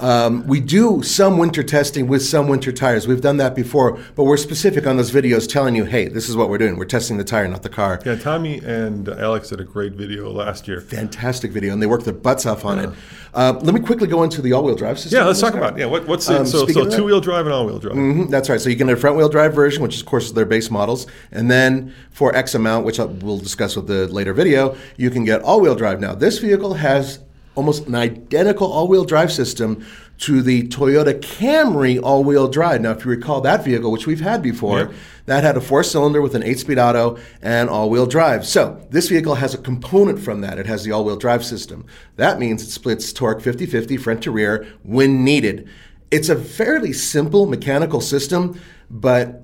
[0.00, 3.08] um, we do some winter testing with some winter tires.
[3.08, 6.36] We've done that before, but we're specific on those videos, telling you, hey, this is
[6.36, 6.76] what we're doing.
[6.78, 8.00] We're testing the tire, not the car.
[8.06, 10.80] Yeah, Tommy and Alex did a great video last year.
[10.80, 12.90] Fantastic video, and they worked their butts off on it.
[13.34, 15.18] Uh, let me quickly go into the all-wheel drive system.
[15.18, 15.60] Yeah, let's talk car.
[15.62, 15.80] about it.
[15.80, 15.86] yeah.
[15.86, 17.96] What, what's the, Um, so so two wheel drive and all wheel drive.
[17.96, 18.60] Mhm, That's right.
[18.60, 20.70] So you can get a front wheel drive version, which of course is their base
[20.70, 25.24] models, and then for X amount, which we'll discuss with the later video, you can
[25.24, 26.00] get all wheel drive.
[26.00, 27.18] Now, this vehicle has
[27.58, 29.84] almost an identical all-wheel drive system
[30.18, 32.80] to the Toyota Camry all-wheel drive.
[32.80, 34.92] Now, if you recall that vehicle, which we've had before, Yep.
[35.26, 38.46] that had a four-cylinder with an eight-speed auto and all-wheel drive.
[38.46, 40.58] So this vehicle has a component from that.
[40.60, 41.84] It has the all-wheel drive system.
[42.16, 45.66] That means it splits torque 50-50 front to rear when needed.
[46.12, 49.42] It's a fairly simple mechanical system, but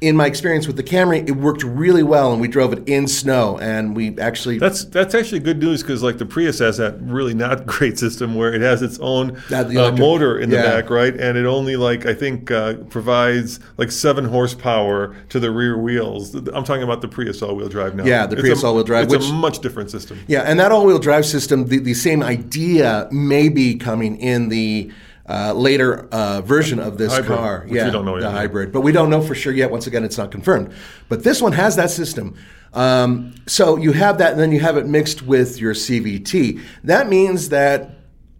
[0.00, 3.08] in my experience with the Camry, it worked really well, and we drove it in
[3.08, 7.00] snow, and we actually That's that's actually good news because like the Prius has that
[7.00, 10.62] really not great system where it has its own uh, motor in the yeah.
[10.62, 11.14] back, right?
[11.14, 16.34] And it only like I think uh, provides like seven horsepower to the rear wheels.
[16.34, 18.04] I'm talking about the Prius all-wheel drive now.
[18.04, 20.20] Yeah, the It's Prius a- all-wheel drive, It's which- a much different system.
[20.28, 24.92] Yeah, and that all-wheel drive system, the, the same idea may be coming in the
[25.28, 27.60] uh, later uh, version of this Hybrid, car.
[27.62, 28.32] which we yeah, don't know yet, the yeah.
[28.32, 29.70] hybrid, but we don't know for sure yet.
[29.70, 30.72] Once again, it's not confirmed.
[31.08, 32.34] But this one has that system.
[32.72, 36.60] Um, so you have that, and then you have it mixed with your CVT.
[36.84, 37.90] That means that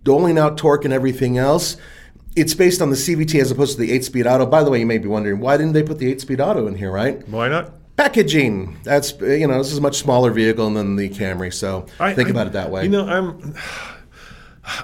[0.04, 1.76] doling out torque and everything else.
[2.36, 4.46] It's based on the CVT as opposed to the eight-speed auto.
[4.46, 6.74] By the way, you may be wondering why didn't they put the eight-speed auto in
[6.76, 7.26] here, right?
[7.28, 7.72] Why not?
[7.96, 8.78] Packaging.
[8.84, 12.28] That's you know this is a much smaller vehicle than the Camry, so I- think
[12.28, 12.84] I- about it that way.
[12.84, 13.54] You know, I'm,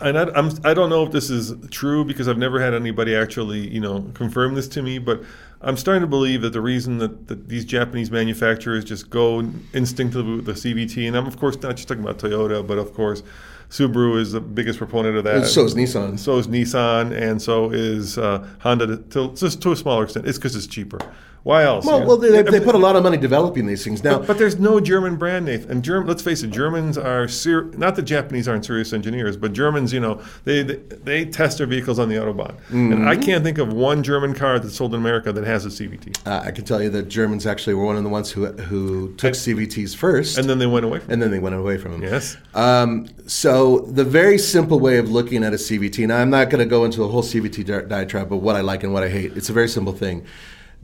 [0.01, 3.15] and I, I'm, I don't know if this is true because I've never had anybody
[3.15, 4.99] actually, you know, confirm this to me.
[4.99, 5.23] But
[5.61, 9.41] I'm starting to believe that the reason that, that these Japanese manufacturers just go
[9.73, 12.95] instinctively with the CVT, and I'm of course not just talking about Toyota, but of
[12.95, 13.23] course.
[13.71, 15.47] Subaru is the biggest proponent of that.
[15.47, 16.17] So is Nissan.
[16.19, 20.29] So is Nissan, and so is uh, Honda, to, just to a smaller extent.
[20.29, 21.01] It's because it's cheaper.
[21.45, 21.85] Why else?
[21.85, 22.09] Well, You know?
[22.09, 24.19] well, they, they put a lot of money developing these things now.
[24.19, 25.71] But there's no German brand, Nathan.
[25.71, 29.53] And Germ- let's face it, Germans are ser- not the Japanese aren't serious engineers, but
[29.53, 32.55] Germans, you know, they they, they test their vehicles on the autobahn.
[32.71, 33.09] And Mm-hmm.
[33.09, 36.27] I can't think of one German car that's sold in America that has a CVT.
[36.27, 39.15] uh, I can tell you that Germans actually were one of the ones who who
[39.17, 41.01] took CVTs first, And then they went away.
[41.01, 42.03] From and then they went away from them.
[42.03, 42.39] Yes.
[42.55, 46.07] Um, so the very simple way of looking at a CVT.
[46.09, 48.63] Now I'm not going to go into a whole CVT di- diatribe of what I
[48.63, 49.37] like and what I hate.
[49.37, 50.25] It's a very simple thing.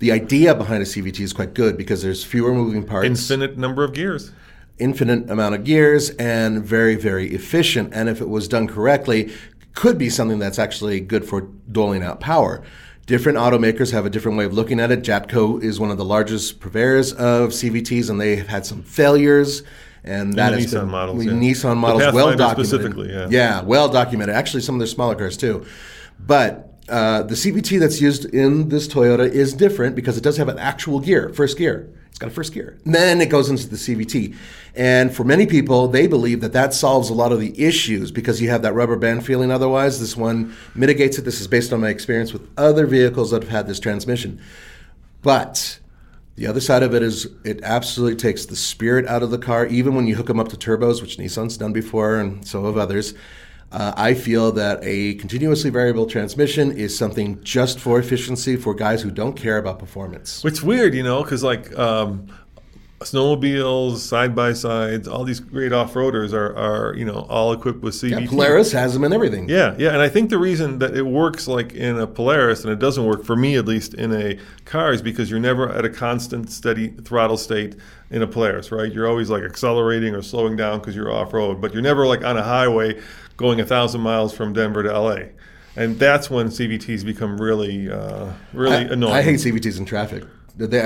[0.01, 3.07] The idea behind a CVT is quite good because there's fewer moving parts.
[3.07, 4.33] Infinite number of gears.
[4.79, 9.31] infinite amount of gears and very very efficient and if it was done correctly
[9.75, 12.63] could be something that's actually good for doling out power
[13.05, 16.05] different automakers have a different way of looking at it jatco is one of the
[16.05, 19.63] largest purveyors of cvts and they've had some failures
[20.03, 21.33] and that the has Nissan been, models, yeah.
[21.33, 22.67] Nissan models well documented.
[22.67, 23.29] specifically, yeah.
[23.29, 24.35] yeah, well documented.
[24.35, 25.67] Actually, some of their smaller cars too.
[26.19, 30.49] But uh, the CVT that's used in this Toyota is different because it does have
[30.49, 31.89] an actual gear, first gear.
[32.11, 32.79] It's got a first gear.
[32.85, 34.35] And then it goes into the CVT.
[34.75, 38.43] And for many people, they believe that that solves a lot of the issues because
[38.43, 40.01] you have that rubber band feeling otherwise.
[40.01, 41.23] This one mitigates it.
[41.23, 44.41] This is based on my experience with other vehicles that have had this transmission.
[45.23, 45.79] But
[46.37, 49.67] the other side of it is it absolutely takes the spirit out of the car,
[49.67, 52.77] even when you hook them up to turbos, which Nissan's done before and so have
[52.77, 53.15] others.
[53.73, 59.01] Uh, I feel that a continuously variable transmission is something just for efficiency for guys
[59.01, 60.45] who don't care about performance.
[60.45, 62.27] It's weird, you know, because like um,
[63.01, 67.81] snowmobiles, side by sides, all these great off roaders are, are, you know, all equipped
[67.81, 68.23] with CVT.
[68.23, 69.49] Yeah, Polaris has them and everything.
[69.49, 72.73] Yeah, yeah, and I think the reason that it works like in a Polaris and
[72.73, 75.85] it doesn't work for me at least in a car is because you're never at
[75.85, 77.77] a constant steady throttle state
[78.11, 78.93] in a Polaris, right?
[78.93, 82.25] You're always like accelerating or slowing down because you're off road, but you're never like
[82.25, 83.01] on a highway
[83.41, 85.17] going a thousand miles from Denver to LA,
[85.75, 89.15] and that's when CVTs become really, uh, really I, annoying.
[89.15, 90.25] I hate CVTs in traffic.
[90.57, 90.79] They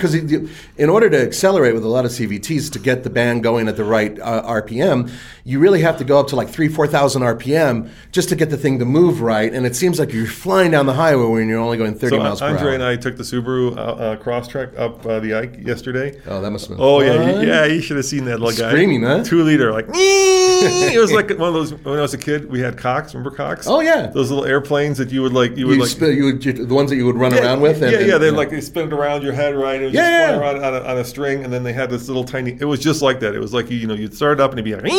[0.00, 3.68] because in order to accelerate with a lot of CVTs to get the band going
[3.68, 5.10] at the right uh, RPM,
[5.44, 8.50] you really have to go up to like three, four thousand RPM just to get
[8.50, 9.52] the thing to move right.
[9.52, 12.22] And it seems like you're flying down the highway when you're only going thirty So
[12.22, 12.74] miles per Andre hour.
[12.74, 16.20] and I took the Subaru uh, uh, Crosstrek up uh, the Ike yesterday.
[16.26, 16.86] oh, that must have been.
[16.86, 17.64] Oh yeah, you, yeah.
[17.66, 19.24] You should have seen that little guy Screaming, huh?
[19.24, 21.72] Two liter, like it was like one of those.
[21.74, 23.14] When I was a kid, we had Cox.
[23.14, 23.66] Remember Cox?
[23.66, 24.06] Oh, yeah.
[24.08, 25.56] those little airplanes that you would like.
[25.56, 26.00] You would You like.
[26.16, 27.82] you would, the ones that you would run yeah, around with.
[27.82, 28.14] and- yeah, yeah.
[28.14, 29.80] and- They like they spin it around your head, right?
[29.90, 30.38] It was Yeah, just yeah.
[30.40, 32.56] around on a, on a string, and then they had this little tiny.
[32.60, 33.34] It was just like that.
[33.34, 34.92] It was like you, you know, you'd start it up and it'd be like.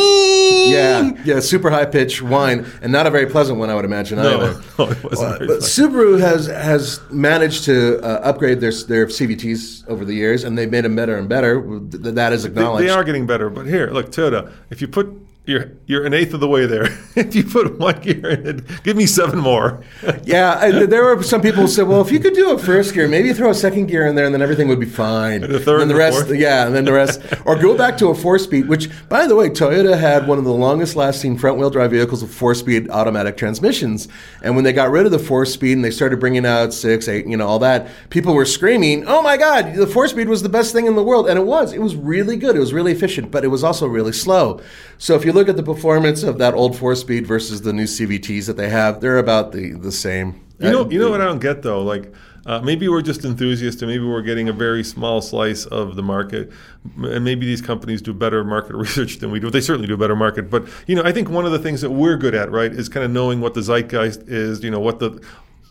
[0.72, 4.18] Yeah, yeah, super high pitch whine, and not a very pleasant one, I would imagine.
[4.18, 4.62] No, either.
[4.78, 5.58] no, it wasn't Uh, but.
[5.60, 10.70] Subaru has has managed to uh, upgrade their their CVTs over the years, and they've
[10.70, 11.60] made them better and better.
[11.60, 12.86] Th- That is They, acknowledged.
[12.86, 14.52] they are getting better, but here, look, Toyota.
[14.70, 15.08] If you put
[15.44, 16.84] you're you're an eighth of the way there.
[17.16, 19.82] if you put one gear in it, give me seven more.
[20.24, 23.08] Yeah, there were some people who said, "Well, if you could do a first gear,
[23.08, 25.58] maybe throw a second gear in there, and then everything would be fine." And a
[25.58, 26.38] third and the and rest, fourth.
[26.38, 28.68] yeah, and then the rest, or go back to a four-speed.
[28.68, 32.90] Which, by the way, Toyota had one of the longest-lasting front-wheel drive vehicles with four-speed
[32.90, 34.06] automatic transmissions.
[34.42, 37.26] And when they got rid of the four-speed and they started bringing out six, eight,
[37.26, 40.72] you know, all that, people were screaming, "Oh my God, the four-speed was the best
[40.72, 41.72] thing in the world!" And it was.
[41.72, 42.54] It was really good.
[42.54, 44.60] It was really efficient, but it was also really slow.
[45.02, 48.46] So if you look at the performance of that old four-speed versus the new CVTs
[48.46, 50.40] that they have, they're about the the same.
[50.60, 51.82] You know, you know what I don't get though.
[51.82, 52.14] Like,
[52.46, 56.04] uh, maybe we're just enthusiasts, and maybe we're getting a very small slice of the
[56.04, 56.52] market,
[56.98, 59.50] and maybe these companies do better market research than we do.
[59.50, 61.90] They certainly do better market, but you know, I think one of the things that
[61.90, 64.62] we're good at, right, is kind of knowing what the zeitgeist is.
[64.62, 65.20] You know, what the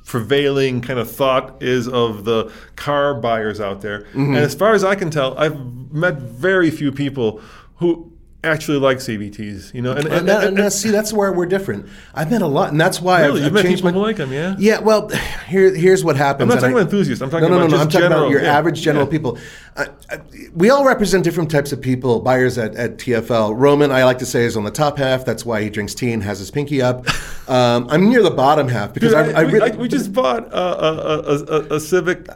[0.06, 4.08] prevailing kind of thought is of the car buyers out there.
[4.14, 5.58] And as far as I can tell, I've
[5.94, 7.40] met very few people
[7.78, 8.11] who
[8.44, 9.74] actually like CVTs.
[9.74, 11.88] You know, and, uh, And, that, and that- see, that's where we're different.
[12.16, 13.42] I've met a lot, and that's why Really?
[13.42, 14.08] I've, I've met changed people my.
[14.08, 14.56] like 'em, yeah?
[14.58, 14.80] Yeah.
[14.80, 15.10] Well,
[15.48, 16.44] here, here's what happens.
[16.44, 17.22] I'm not talking I- about enthusiasts.
[17.22, 17.84] I'm talking no, no, about no, no.
[17.84, 19.12] just I'm talking general- about your yeah, average general yeah.
[19.12, 19.38] people.
[19.78, 20.18] Uh, uh,
[20.54, 22.20] we all represent different types of people.
[22.20, 23.54] Buyers at, at TFL.
[23.58, 25.24] Roman, I like to say, is on the top half.
[25.24, 27.06] That's why he drinks tea and has his pinky up.
[27.50, 29.78] Um, I'm near the bottom half because Dude, I, I we, really.
[29.78, 32.28] We just bought a, a, a, a, Civic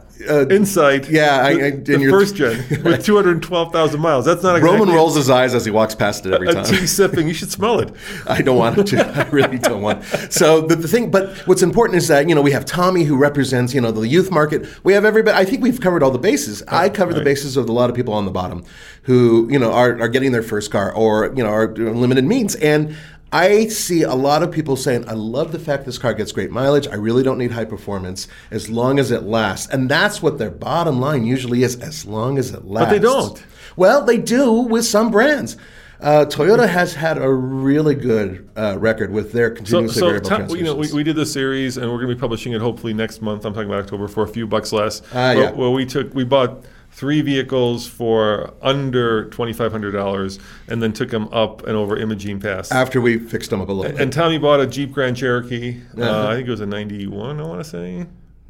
[0.50, 1.06] Insight.
[1.06, 4.24] Uh, yeah, I- the, I- the and first gen with 212,000 miles.
[4.24, 6.64] That's not exactly Roman rolls his eyes as he walks past it every a time.
[6.64, 7.28] tea sipping.
[7.28, 7.92] You should smell it.
[8.26, 9.06] I don't want it to.
[9.06, 10.02] I really don't want.
[10.30, 13.16] So the, the thing, but what's important is that you know we have Tommy who
[13.16, 14.66] represents you know the youth market.
[14.84, 15.36] We have everybody.
[15.36, 16.62] I think we've covered all the bases.
[16.68, 18.64] I cover the bases of a lot of people on the bottom
[19.02, 22.54] who you know are, are getting their first car or you know are limited means
[22.56, 22.96] and.
[23.32, 26.52] I see a lot of people saying, I love the fact this car gets great
[26.52, 26.86] mileage.
[26.86, 29.68] I really don't need high performance as long as it lasts.
[29.68, 32.86] And that's what their bottom line usually is as long as it lasts.
[32.86, 33.44] But they don't.
[33.74, 35.56] Well, they do with some brands.
[36.00, 40.38] Uh, Toyota has had a really good uh, record with their continuously so variable Tom-
[40.38, 40.68] transmissions.
[40.68, 42.92] you know, we, we did this series, and we're going to be publishing it hopefully
[42.92, 43.44] next month.
[43.44, 45.00] I'm talking about October for a few bucks less.
[45.12, 45.50] Where, yeah.
[45.52, 46.64] where we took, we bought
[46.96, 51.96] three vehicles for under twenty five hundred dollars, and then took them up and over
[51.96, 52.72] Imogene Pass.
[52.72, 54.00] After we fixed them up a little bit.
[54.00, 55.80] and Tommy bought a Jeep Grand Cherokee.
[55.96, 56.28] Uh, Uh-huh.
[56.28, 57.38] I think it was a '91.
[57.38, 58.06] I want to say.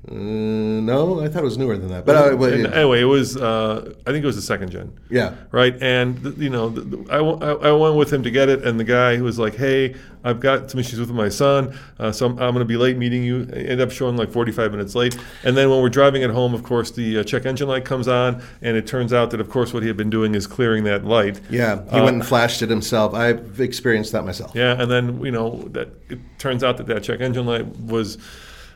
[0.09, 2.05] Uh, no, I thought it was newer than that.
[2.07, 2.69] But uh, well, yeah.
[2.73, 3.37] anyway, it was.
[3.37, 4.93] Uh, I think it was the second gen.
[5.11, 5.35] Yeah.
[5.51, 5.75] Right.
[5.83, 8.49] And th- you know, th- th- I, w- I I went with him to get
[8.49, 12.13] it, and the guy was like, "Hey, I've got some issues with my son, uh,
[12.13, 14.71] so I'm, I'm going to be late meeting you." I ended up showing like 45
[14.71, 17.67] minutes late, and then when we're driving it home, of course, the uh, check engine
[17.67, 20.37] light comes on, and it turns out that, of course, what he had been doing
[20.37, 21.41] is clearing that light.
[21.51, 23.13] yeah, he Uh, went and flashed it himself.
[23.13, 24.53] I've experienced that myself.
[24.55, 28.19] Yeah, and then you know that it turns out that that check engine light was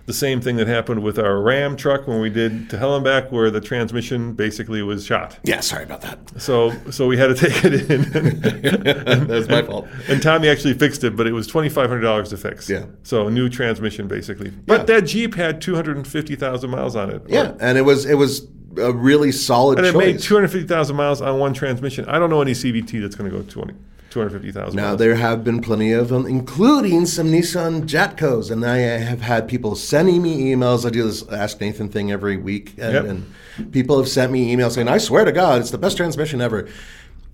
[0.06, 3.04] the same thing that happened with our Ram truck when we did to hell and
[3.04, 5.38] back, where the transmission basically was shot.
[5.44, 6.18] Yeah, sorry about that.
[6.40, 9.26] So so we had to take it in.
[9.26, 9.88] That's my fault.
[10.08, 12.68] And Tommy actually fixed it, but it was twenty five hundred dollars to fix.
[12.68, 12.86] Yeah.
[13.02, 14.50] So a new transmission basically.
[14.50, 14.84] But Yeah.
[14.86, 17.22] that Jeep had two hundred and fifty thousand miles on it.
[17.28, 18.46] Yeah, and it was it was
[18.78, 19.98] a really solid And it choice.
[19.98, 22.04] made two hundred fifty thousand miles on one transmission.
[22.06, 23.74] I don't know any CVT that's going to go 20,
[24.10, 24.98] 250,000 Now miles.
[24.98, 29.74] there have been plenty of them, including some Nissan Jatcos, and I have had people
[29.76, 30.84] sending me emails.
[30.84, 33.04] I do this Ask Nathan thing every week, and, Yep.
[33.04, 36.40] and people have sent me emails saying, "I swear to God, it's the best transmission
[36.40, 36.66] ever."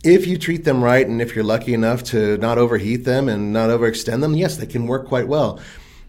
[0.04, 3.52] If you treat them right, and if you're lucky enough to not overheat them and
[3.52, 5.58] not overextend them, yes, they can work quite well.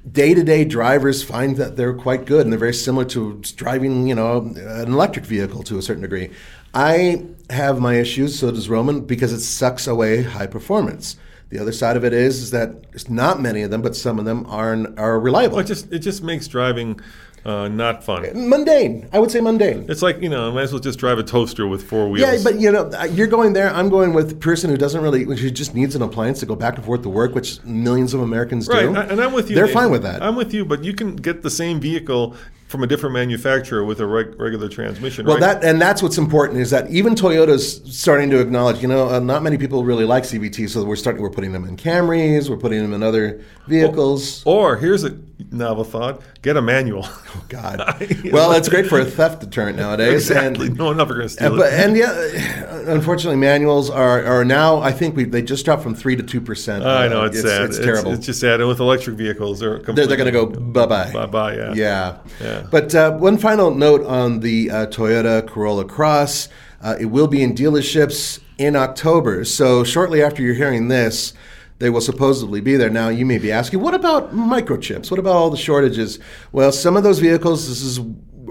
[0.10, 4.54] Day-to-day drivers find that they're quite good, and they're very similar to driving, you know,
[4.56, 6.30] an electric vehicle to a certain degree.
[6.78, 11.16] I have my issues, so does Roman, because it sucks away high performance.
[11.50, 14.20] The other side of it is, is that it's not many of them, but some
[14.20, 15.56] of them are are reliable.
[15.56, 17.00] Well, it just it just makes driving
[17.46, 18.50] uh, not fun.
[18.50, 19.86] mundane, I would say mundane.
[19.90, 22.28] It's like you know, I might as well just drive a toaster with four wheels.
[22.28, 23.74] Yeah, but you know, you're going there.
[23.74, 26.56] I'm going with the person who doesn't really, who just needs an appliance to go
[26.56, 28.96] back and forth to work, which millions of Americans right, do.
[28.96, 29.56] and I'm with you.
[29.56, 29.82] They're Nathan.
[29.82, 30.22] fine with that.
[30.22, 32.36] I'm with you, but you can get the same vehicle
[32.68, 35.26] from a different manufacturer with a reg- regular transmission.
[35.26, 35.62] Well, right?
[35.62, 38.82] that and that's what's important is that even Toyota's starting to acknowledge.
[38.82, 41.22] You know, uh, not many people really like CVT, so we're starting.
[41.22, 42.50] We're putting them in Camrys.
[42.50, 44.44] We're putting them in other vehicles.
[44.46, 45.18] Or here's a
[45.52, 47.08] novel thought: get a manual.
[47.36, 47.78] Oh God,
[48.32, 50.30] well, it's great for a theft deterrent nowadays.
[50.30, 50.68] exactly.
[50.68, 54.46] And, no one ever going to steal and, but, and yeah, unfortunately, manuals are, are
[54.46, 54.80] now.
[54.80, 56.86] I think we they just dropped from three to two percent.
[56.86, 57.66] I know it's, sad.
[57.66, 58.14] It's, terrible.
[58.14, 58.60] It's, just sad.
[58.62, 61.12] And with electric vehicles, they're they're, they're going to go bye bye.
[61.12, 61.56] bye bye.
[61.56, 61.74] Yeah.
[61.74, 62.18] Yeah.
[62.42, 62.57] Yeah.
[62.64, 66.50] But uh, one final note on the uh, Toyota Corolla Cross.
[66.82, 69.44] Uh, it will be in dealerships in October.
[69.46, 71.34] So shortly after you're hearing this,
[71.80, 72.90] they will supposedly be there.
[72.90, 75.12] Now, you may be asking, what about microchips?
[75.12, 76.20] What about all the shortages?
[76.52, 78.00] Well, some of those vehicles, this is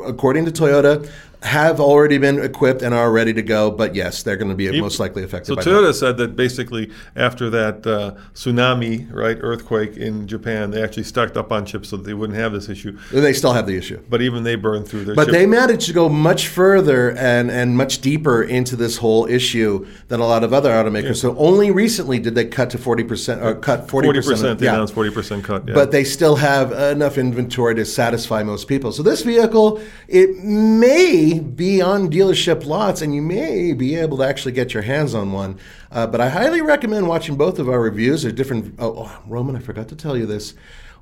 [0.05, 1.11] according to Toyota,
[1.43, 3.71] have already been equipped and are ready to go.
[3.71, 5.47] But yes, they're going to be most likely affected.
[5.47, 5.95] So Toyota that.
[5.95, 11.53] said that basically after that uh, tsunami, right, earthquake in Japan, they actually stocked up
[11.53, 12.99] on chips so that they wouldn't have this issue.
[13.13, 14.03] They still have the issue.
[14.09, 15.15] But even they burned through their.
[15.15, 19.87] But they managed to go much further and, and much deeper into this whole issue
[20.09, 21.17] than a lot of other automakers.
[21.17, 24.59] So only recently did they cut to forty percent or cut forty percent.
[24.59, 25.69] They announced forty percent cut.
[25.69, 25.75] Yeah.
[25.75, 28.93] But they still have enough inventory to satisfy most people.
[28.93, 34.25] So this vehicle, it may be on dealership lots, and you may be able to
[34.25, 35.59] actually get your hands on one.
[35.91, 38.23] Uh, but I highly recommend watching both of our reviews.
[38.23, 38.75] They're different.
[38.79, 40.55] Oh, oh, Roman, I forgot to tell you this.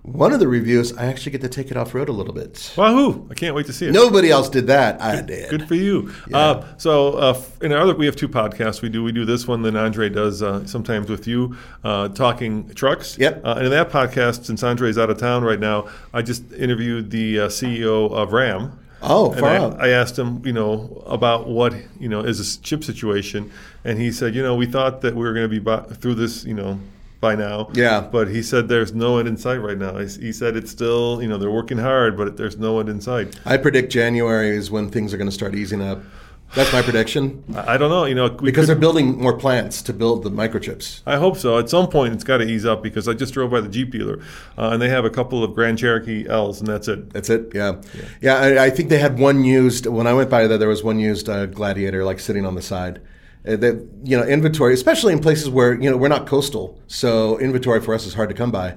[0.05, 2.75] One of the reviews, I actually get to take it off road a little bit.
[2.77, 3.27] Wahoo!
[3.31, 3.93] I can't wait to see it.
[3.93, 5.01] Nobody else did that.
[5.01, 5.49] I did.
[5.49, 6.12] Good for you.
[6.31, 8.83] Uh, so uh, in our other, we have two podcasts.
[8.83, 12.68] We do we do this one, then Andre does uh, sometimes with you, uh, talking
[12.75, 13.16] trucks.
[13.16, 13.47] Yep.
[13.47, 17.11] Uh, and in that podcast, since Andre's out of town right now, I just interviewed
[17.11, 18.79] the uh, CEO of Ram.
[19.07, 19.81] Oh, And far I, out.
[19.81, 23.51] I asked him, you know, about what you know is this chip situation,
[23.85, 26.15] and he said, you know, we thought that we were going to be by, through
[26.15, 26.81] this, you know.
[27.21, 28.03] By now, Yeah.
[28.03, 29.97] But he said there's no end in sight right now.
[29.97, 33.01] He he said it's still, you know, they're working hard, but there's no end in
[33.01, 33.41] sight.
[33.47, 36.03] I predict January is when things are going to start easing up.
[36.55, 37.43] That's my prediction.
[37.57, 41.01] I don't know, you know, Because could- they're building more plants to build the microchips.
[41.05, 41.59] I hope so.
[41.59, 43.91] At some point, it's got to ease up because I just drove by the Jeep
[43.91, 44.21] dealer,
[44.57, 47.13] uh, and they have a couple of Grand Cherokee L's, and that's it.
[47.13, 47.51] That's it.
[47.55, 47.81] Yeah,
[48.21, 48.37] yeah.
[48.37, 50.59] I, I think they had one used when I went by there.
[50.59, 53.01] There was one used uh, Gladiator like sitting on the side.
[53.47, 57.37] Uh, that you know, inventory, especially in places where you know we're not coastal, so
[57.41, 58.75] inventory for us is hard to come by.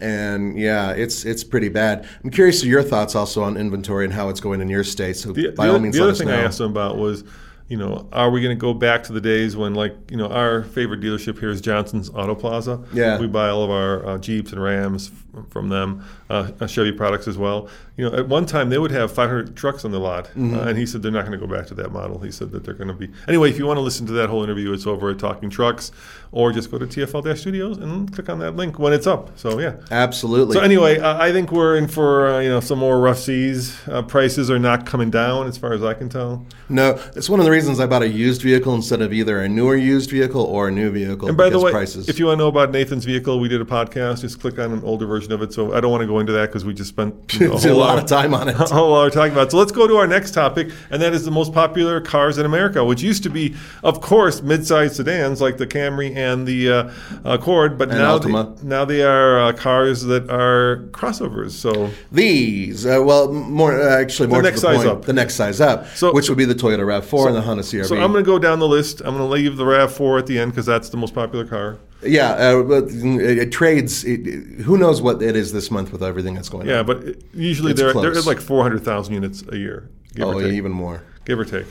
[0.00, 2.06] And yeah, it's it's pretty bad.
[2.22, 5.16] I'm curious to your thoughts also on inventory and how it's going in your state.
[5.16, 6.34] So The, by the all means, the other thing know.
[6.34, 7.24] I asked them about was,
[7.68, 10.28] you know, are we going to go back to the days when, like, you know,
[10.28, 12.82] our favorite dealership here is Johnson's Auto Plaza.
[12.92, 13.18] Yeah.
[13.18, 15.10] we buy all of our uh, Jeeps and Rams
[15.50, 17.68] from them, uh, uh, Chevy products as well.
[17.96, 20.54] You know, at one time they would have 500 trucks on the lot, Mm-hmm.
[20.56, 22.18] uh, and he said they're not going to go back to that model.
[22.20, 23.50] He said that they're going to be anyway.
[23.50, 25.90] If you want to listen to that whole interview, it's over at Talking Trucks,
[26.32, 29.38] or just go to TFL-Studios and click on that link when it's up.
[29.38, 29.76] So yeah.
[29.90, 30.54] Absolutely.
[30.54, 33.76] So anyway, uh, I think we're in for uh, you know some more rough seas.
[33.88, 36.46] Uh, prices are not coming down, as far as I can tell.
[36.68, 39.48] no, it's one of the reasons I bought a used vehicle instead of either a
[39.48, 41.28] newer used vehicle or a new vehicle.
[41.28, 42.08] And by the way, prices.
[42.08, 44.20] if you want to know about Nathan's vehicle, we did a podcast.
[44.22, 45.52] Just click on an older version of it.
[45.52, 47.74] So I don't want to go into that because we just spent know, It's a
[47.74, 48.54] lot of time on it.
[48.60, 49.48] A whole lot talking about.
[49.48, 49.50] it.
[49.52, 52.46] So let's go to our next topic, and that is the most popular cars in
[52.46, 56.90] America, which used to be, of course, mid-sized sedans like the Camry and the uh,
[57.24, 61.52] Accord, but And now they, now they are uh, cars that are crossovers.
[61.52, 65.04] So These, uh, well, more uh, actually more next to the size point, up.
[65.04, 67.86] the next size up, So- which would be the Toyota Rav4 and the Honda CRV.
[67.86, 69.00] So I'm going to go down the list.
[69.00, 71.78] I'm going to leave the Rav4 at the end because that's the most popular car.
[72.02, 74.04] Yeah, uh, but it, it trades.
[74.04, 76.86] It, it- who knows what it is this month with everything that's going Yeah, on?
[76.88, 78.26] Yeah, but usually It's they're, they're close.
[78.26, 80.52] at like 400,000 units a year, give oh, or take.
[80.52, 81.02] even more.
[81.24, 81.66] give or take.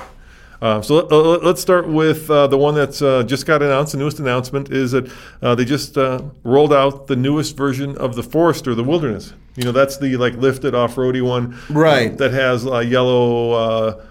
[0.60, 3.92] Uh, so let, uh, let's start with uh, the one that's uh, just got announced.
[3.92, 5.12] The newest announcement is that
[5.44, 9.34] uh, they just uh, rolled out the newest version of the Forester, the Wilderness.
[9.56, 12.12] You know, that's the like lifted off-roady one, Right.
[12.12, 14.04] uh, that has uh, yellow uh,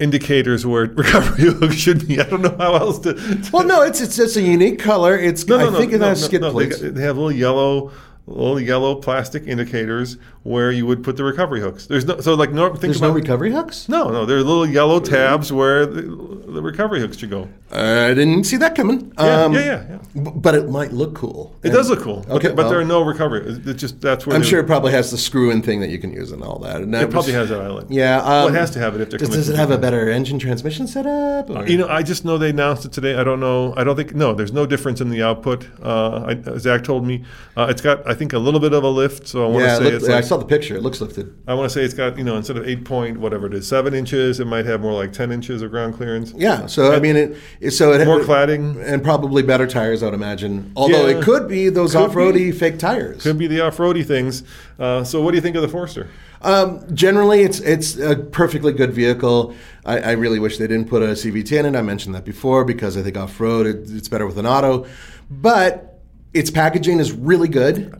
[0.00, 2.20] indicators where recovery should be.
[2.20, 3.14] I don't know how else to.
[3.14, 5.16] to- Well, no, it's it's it's a unique color.
[5.16, 6.80] It's no, no, I no, think it no, has no, skid no, they plates.
[6.82, 7.92] got- They, have little yellow.
[8.26, 11.86] Little yellow plastic indicators where you would put the recovery hooks.
[11.86, 13.88] There's no so like no think There's no recovery hooks.
[13.88, 17.48] no, no, there are little yellow tabs where the, the recovery hooks should go.
[17.70, 19.12] I didn't see that coming.
[19.18, 19.84] Yeah, Um, yeah, yeah,
[20.14, 20.22] yeah.
[20.24, 21.54] b- But it might look cool.
[21.62, 22.24] It does look cool.
[22.28, 23.46] Okay, but, but there are no recovery.
[23.46, 25.98] It it just that's where I'm sure it probably has the screw-in thing that you
[25.98, 26.80] can use and all that.
[26.80, 27.88] And it probably has that island.
[27.90, 29.70] Yeah, well, um, it has to have it if they're Does, coming does it have
[29.70, 31.50] a better engine transmission setup?
[31.50, 33.14] or- You know, I just know they announced it today.
[33.14, 33.74] I don't know.
[33.76, 34.32] I don't think no.
[34.32, 35.68] There's no difference in the output.
[35.82, 37.24] Uh, I, Zach told me
[37.58, 39.28] uh, it's got I think a little bit of a lift.
[39.28, 40.76] So I want yeah, to it say looked- it's like, saw the picture.
[40.76, 41.36] It looks lifted.
[41.48, 43.66] I want to say it's got you know instead of eight point whatever it is
[43.66, 46.32] seven inches, it might have more like ten inches of ground clearance.
[46.36, 48.80] Yeah, so I mean, it, it so it More cladding.
[48.82, 50.72] and probably better tires, I would imagine.
[50.76, 51.18] Although Yeah.
[51.18, 53.24] it could be those Could off-roady fake tires.
[53.24, 54.44] Could be the off-roady things.
[54.78, 56.08] Uh, so what do you think of the Forester?
[56.42, 59.52] Um, generally, it's it's a perfectly good vehicle.
[59.84, 61.76] I, I really wish they didn't put a CVT in it.
[61.76, 64.86] I mentioned that before because I think off-road it, it's better with an auto,
[65.28, 65.89] but
[66.32, 67.92] its packaging is really good,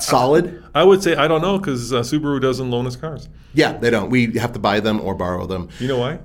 [0.00, 0.62] solid.
[0.74, 3.28] I would say I don't know because uh, Subaru doesn't loan us cars.
[3.54, 4.10] Yeah, they don't.
[4.10, 5.68] We have to buy them or borrow them.
[5.78, 6.18] You know why?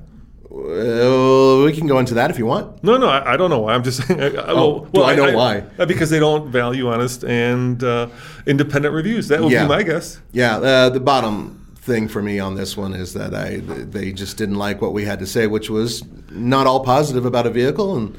[0.52, 2.84] Uh, we can go into that if you want.
[2.84, 3.74] No, no, I, I don't know why.
[3.74, 4.22] I'm just saying.
[4.22, 5.64] I, I- Oh, do I know why?
[5.80, 8.08] uh, Because they don't value honest and uh,
[8.46, 9.28] independent reviews.
[9.30, 9.64] That would Yeah.
[9.64, 10.20] be my guess.
[10.32, 14.38] Yeah, uh, the bottom thing for me on this one is that I they just
[14.38, 17.96] didn't like what we had to say, which was not all positive about a vehicle,
[17.98, 18.16] and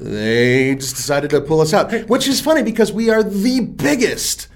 [0.00, 1.92] they just decided to pull us out.
[2.08, 4.48] Which is funny because we are the biggest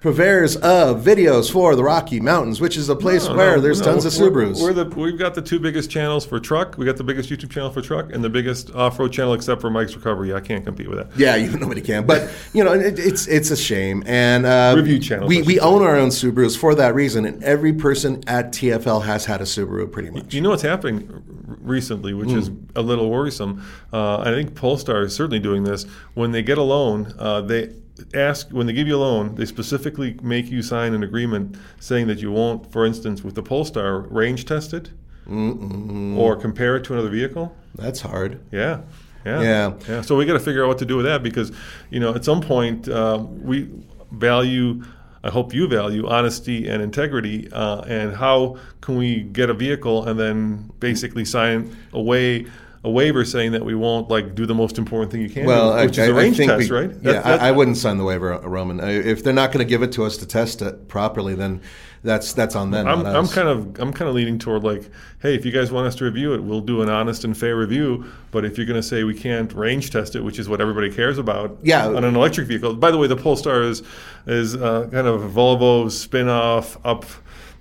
[0.00, 3.80] purveyors of videos for the Rocky Mountains, which is a place No, where no, there's
[3.80, 4.62] no, tons of we're- Subarus.
[4.62, 6.78] We're, the we've got the two biggest channels for truck.
[6.78, 9.70] We got the biggest YouTube channel for truck and the biggest off-road channel except for
[9.70, 10.32] Mike's Recovery.
[10.32, 11.18] I can't compete with that.
[11.18, 14.04] yeah, you nobody can, but you know it, it's it's a shame.
[14.06, 17.72] And uh, Review channels, We we own our own Subarus for that reason, and every
[17.72, 20.32] person at TFL has had a Subaru pretty much.
[20.32, 21.22] You know what's happening
[21.60, 22.54] recently, which is Hmm.
[22.76, 23.62] a little worrisome.
[23.92, 25.84] Uh, I think Polestar is certainly doing this.
[26.14, 27.72] When they get a loan, uh, they
[28.14, 32.06] ask when they give you a loan, they specifically make you sign an agreement saying
[32.08, 34.90] that you won't, for instance, with the Polestar, range test it
[35.28, 37.54] or compare it to another vehicle.
[37.74, 38.40] That's hard.
[38.50, 38.80] Yeah.
[39.26, 39.42] Yeah.
[39.42, 39.74] Yeah.
[39.88, 40.00] Yeah.
[40.00, 41.52] So we got to figure out what to do with that because,
[41.90, 43.68] you know, at some point uh, we
[44.12, 44.82] value.
[45.24, 50.06] I hope you value honesty and integrity, uh, and how can we get a vehicle
[50.06, 52.46] and then basically sign away
[52.88, 55.76] a waiver saying that we won't like do the most important thing you can, Well,
[55.78, 56.90] do, which I, is a range think test, we- right?
[57.02, 58.80] Yeah, I, I wouldn't sign the waiver, uh, Roman.
[58.80, 61.60] If they're not going to give it to us to test it properly, then
[62.04, 62.86] that's that's on them.
[62.86, 64.88] I'm, I'm kind of I'm kind of leaning toward like,
[65.20, 67.56] hey, if you guys want us to review it, we'll do an honest and fair
[67.56, 68.04] review.
[68.30, 70.90] But if you're going to say we can't range test it, which is what everybody
[70.92, 71.88] cares about, Yeah.
[71.88, 72.74] on an electric vehicle.
[72.76, 73.82] By the way, the Polestar is
[74.26, 77.04] is uh, kind of Volvo spin-off up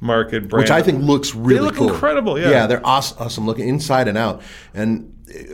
[0.01, 1.89] market brand, which I think looks really they look cool.
[1.91, 2.51] incredible, yeah.
[2.51, 4.43] yeah, they're awesome, awesome looking inside and out,
[4.75, 5.11] and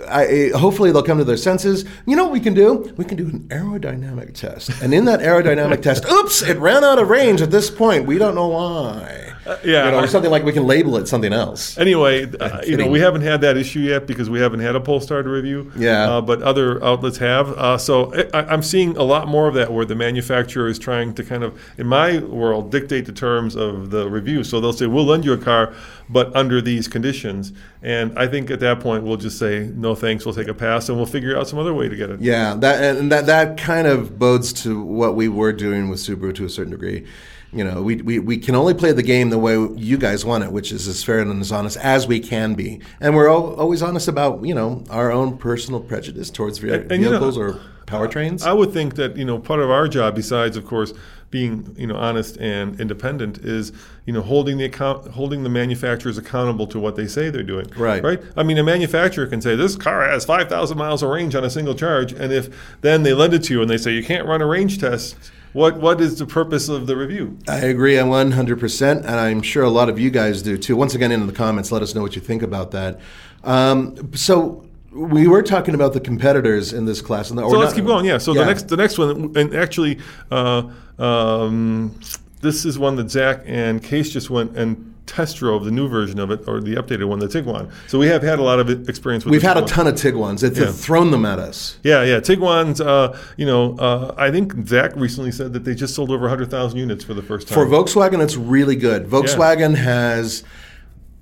[0.08, 1.86] I, hopefully they'll come to their senses.
[2.06, 2.94] You know what we can do?
[2.96, 7.00] We can do an aerodynamic test, and in that aerodynamic test, oops, it ran out
[7.00, 8.06] of range at this point.
[8.06, 9.33] We don't know why.
[9.46, 11.78] Yeah, you know, or something like we can label it something else.
[11.78, 14.80] Anyway, uh, you know, we haven't had that issue yet because we haven't had a
[14.80, 15.72] Polestar to review.
[15.76, 16.10] Yeah.
[16.10, 17.50] Uh, but other outlets have.
[17.50, 21.14] Uh, so I, I'm seeing a lot more of that where the manufacturer is trying
[21.16, 24.44] to kind of, in my world, dictate the terms of the review.
[24.44, 25.74] So they'll say, we'll lend you a car,
[26.10, 27.54] but under these conditions.
[27.82, 30.88] And I think at that point, we'll just say, no thanks, we'll take a pass,
[30.88, 32.22] and we'll figure out some other way to get it.
[32.22, 36.34] Yeah, that and that that kind of bodes to what we were doing with Subaru
[36.36, 37.06] to a certain degree.
[37.54, 40.44] You know, we, we, we can only play the game the way you guys want
[40.44, 43.54] it, which is as fair and as honest as we can be, and we're al-
[43.56, 47.20] always honest about you know our own personal prejudice towards ve- And- and, you know,
[47.20, 48.46] vehicles or powertrains.
[48.46, 50.94] I would think that you know part of our job, besides of course
[51.30, 53.72] being you know honest and independent, is
[54.06, 57.68] you know holding the account, holding the manufacturers accountable to what they say they're doing.
[57.78, 58.04] Right.
[58.04, 58.22] Right.
[58.38, 61.44] I mean, a manufacturer can say this car has five thousand miles of range on
[61.44, 62.50] a single charge, and if
[62.82, 65.16] then they lend it to you and they say you can't run a range test,
[65.54, 67.38] what what is the purpose of the review?
[67.48, 70.76] I agree on 100%, and I'm sure a lot of you guys do too.
[70.76, 73.00] Once again, in the comments, let us know what you think about that.
[73.44, 77.30] Um, so we were talking about the competitors in this class.
[77.30, 78.06] And the, So let's keep going.
[78.06, 78.18] Yeah.
[78.18, 78.42] So Yeah.
[78.42, 80.00] the next the next one, and actually,
[80.32, 80.64] uh,
[81.00, 81.96] um,
[82.42, 86.20] this is one that Zach and Case just went and test drove the new version
[86.20, 87.70] of it, or the updated one, the Tiguan.
[87.88, 89.32] So we have had a lot of experience with.
[89.34, 90.42] We've had a ton of Tiguan's.
[90.42, 90.72] They've Yeah.
[90.72, 91.78] thrown them at us.
[91.84, 92.20] Yeah, yeah.
[92.20, 96.24] Tiguan's, uh, you know, uh, I think Zach recently said that they just sold over
[96.26, 97.56] 100,000 units for the first time.
[97.56, 99.08] For Volkswagen, it's really good.
[99.08, 100.44] Volkswagen has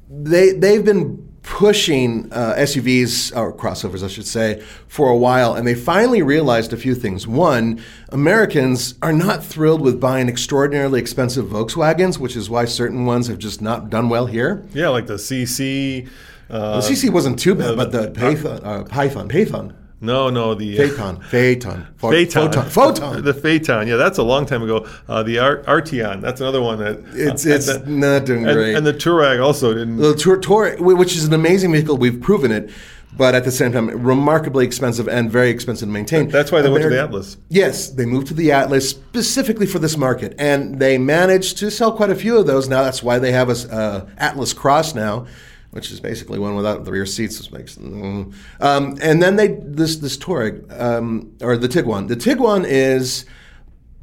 [0.10, 5.68] they they've been pushing uh, SUVs or crossovers, I should say, for a while, and
[5.68, 7.28] they finally realized a few things.
[7.28, 13.28] One, Americans are not thrilled with buying extraordinarily expensive Volkswagens, which is why certain ones
[13.28, 14.64] have just not done well here.
[14.74, 16.08] yeah, like the CC.
[16.50, 20.76] Uh, The CC wasn't too bad, but the Python, uh, Python, Python, no, no, the
[20.78, 22.52] Phaeton, Phaeton, Phaeton.
[22.52, 23.24] Photon, Photon.
[23.24, 23.88] The Phaeton.
[23.88, 24.88] Yeah, that's a long time ago.
[25.08, 26.22] Uh, the Ar- Arteon.
[26.22, 27.04] That's another one that.
[27.14, 28.76] It's uh, it's the- not doing and, great.
[28.76, 29.98] and the Touareg also didn't.
[29.98, 32.72] The Tour, Tour, which is an amazing vehicle, we've proven it,
[33.16, 36.30] but at the same time, remarkably expensive and very expensive to maintain.
[36.30, 37.38] That's why they went to the Atlas.
[37.50, 41.92] Yes, they moved to the Atlas specifically for this market, and they managed to sell
[41.92, 42.68] quite a few of those.
[42.68, 45.28] Now that's why they have a uh, Atlas Cross now,
[45.72, 47.76] which is basically one without the rear seats, which makes.
[47.78, 48.34] Mm.
[48.60, 52.08] Um, and then they this this Touareg um, or the Tiguan.
[52.08, 53.26] The Tiguan is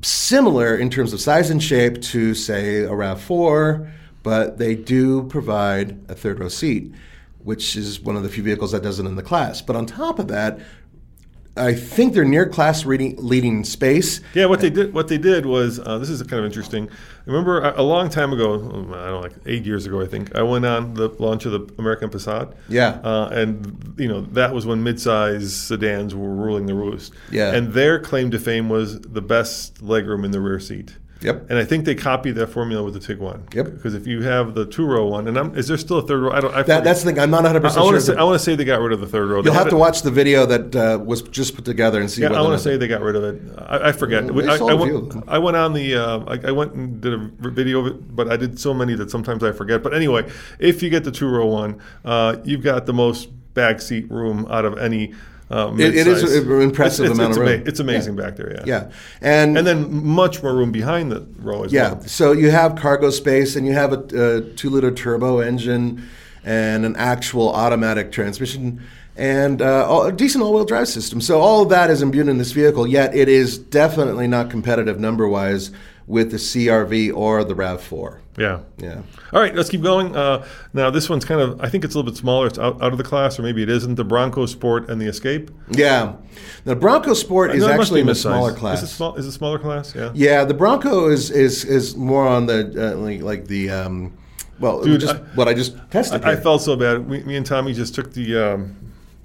[0.02, 3.90] similar in terms of size and shape to, say, a RAV4,
[4.22, 6.92] but they do provide a third row seat,
[7.42, 9.60] which is one of the few vehicles that does it in the class.
[9.60, 10.60] But on top of that,
[11.58, 14.20] I think they're near class leading, leading space.
[14.34, 16.88] Yeah, what they did, what they did was, uh, this is kind of interesting.
[17.26, 20.06] Remember, a, a long time ago, um, I don't know, like eight years ago, I
[20.06, 22.54] think, I went on the launch of the American Passat.
[22.68, 23.00] Yeah.
[23.02, 27.12] uh, and you know that was when midsize sedans were ruling the roost.
[27.30, 27.54] Yeah.
[27.54, 30.96] and their claim to fame was the best legroom in the rear seat.
[31.20, 31.50] Yep.
[31.50, 33.52] And I think they copied that formula with the Tiguan.
[33.52, 33.66] Yep.
[33.72, 36.22] Because if you have the two row one, and I'm, is there still a third
[36.22, 36.30] row?
[36.30, 36.54] I don't.
[36.54, 37.18] I That, that's the thing.
[37.18, 37.98] I'm not 100 I, percent want sure.
[37.98, 38.14] to say.
[38.14, 39.42] I want to say they got rid of the third row.
[39.42, 42.22] You'll have to it- watch the video that uh, was just put together and see.
[42.22, 43.42] Yeah, I want to say they got rid of it.
[43.58, 44.24] I, I forget.
[44.26, 45.24] Well, We- they I, I went.
[45.28, 45.96] I went on the.
[45.96, 49.10] Uh, I, went and did a video of it, but I did so many that
[49.10, 49.82] sometimes I forget.
[49.82, 53.80] But anyway, if you get the two row one, uh, you've got the most back
[53.80, 55.14] seat room out of any
[55.50, 57.62] Uh, It- it is an impressive it's, it's, amount it's of ama- room.
[57.66, 58.22] it's amazing Yeah.
[58.24, 58.62] back there, yeah.
[58.66, 58.84] Yeah,
[59.22, 62.02] and And then much more room behind the row as yeah, well.
[62.06, 66.02] so you have cargo space, and you have a, a two-liter turbo engine,
[66.44, 68.80] and an actual automatic transmission,
[69.16, 71.20] and uh, a decent all-wheel drive system.
[71.20, 72.86] So all of that is imbued in this vehicle.
[72.86, 75.70] Yet it is definitely not competitive number-wise
[76.08, 78.18] with the CRV or the Rav4.
[78.38, 78.60] Yeah.
[78.78, 79.02] Yeah.
[79.32, 80.16] All right, let's keep going.
[80.16, 82.46] Uh, now, this one's kind of, I think it's a little bit smaller.
[82.46, 83.96] It's out, out of the class, or maybe it isn't.
[83.96, 85.50] The Bronco Sport and the Escape.
[85.70, 86.14] Yeah.
[86.64, 88.82] The Bronco Sport is No, it must actually in a smaller class.
[88.82, 89.94] Is it, small, is it smaller class?
[89.94, 90.10] Yeah.
[90.14, 94.16] Yeah, the Bronco is is is more on the uh, like, like the um,
[94.60, 96.24] well, Dude, just I- what I just tested.
[96.24, 97.06] I, I felt so bad.
[97.08, 98.76] We, me and Tommy just took the um,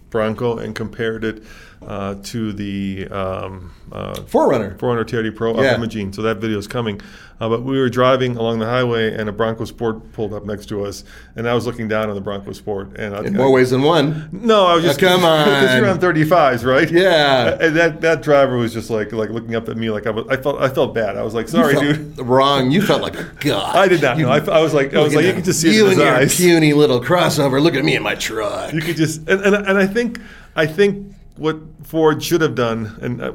[0.09, 1.43] Bronco and compared it
[1.87, 4.77] uh, to the um, uh, 4Runner.
[4.79, 5.71] 400 TRD Pro Yeah.
[5.71, 6.13] up Imogene.
[6.13, 6.99] So that video is coming.
[7.41, 10.67] Uh, but we were driving along the highway, and a Bronco Sport pulled up next
[10.67, 11.03] to us,
[11.35, 12.95] and I was looking down on the Bronco Sport.
[12.97, 14.29] And I, in more ways than one.
[14.31, 15.97] No, I was just Oh, come because you're on.
[15.97, 16.89] on 35s, right?
[16.89, 17.57] Yeah.
[17.63, 20.25] And that that driver was just like like looking up at me like I was.
[20.29, 21.17] I felt I felt bad.
[21.17, 22.19] I was like, sorry, You dude.
[22.25, 22.71] Wrong.
[22.71, 23.75] You felt like a god.
[23.75, 24.31] I did not You- know.
[24.31, 25.97] I, I was like, I was like, you could just see it you in his
[25.99, 26.35] and your eyes.
[26.37, 27.61] puny little crossover.
[27.61, 28.71] Look at me in my truck.
[28.73, 30.19] You could just and, and and I think
[30.55, 33.33] I think what Ford should have done, and uh,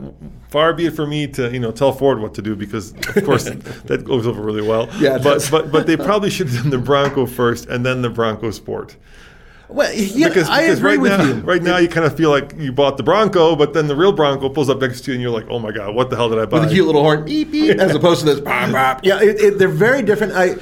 [0.50, 3.24] far be it for me to you know tell Ford what to do because of
[3.24, 4.88] course that goes over really well.
[4.98, 8.10] Yeah, but but but they probably should have done the Bronco first and then the
[8.10, 8.96] Bronco Sport.
[9.70, 11.34] Well, yeah, Because, I because agree right with now, you.
[11.40, 14.12] right now you kind of feel like you bought the Bronco, but then the real
[14.12, 16.30] Bronco pulls up next to you, and you're like, "Oh my God, what the hell
[16.30, 18.72] did I buy?" with a cute little horn, beep beep, as opposed to this bop
[18.72, 19.04] bop.
[19.04, 20.32] Yeah, it, it, they're very different.
[20.34, 20.54] I.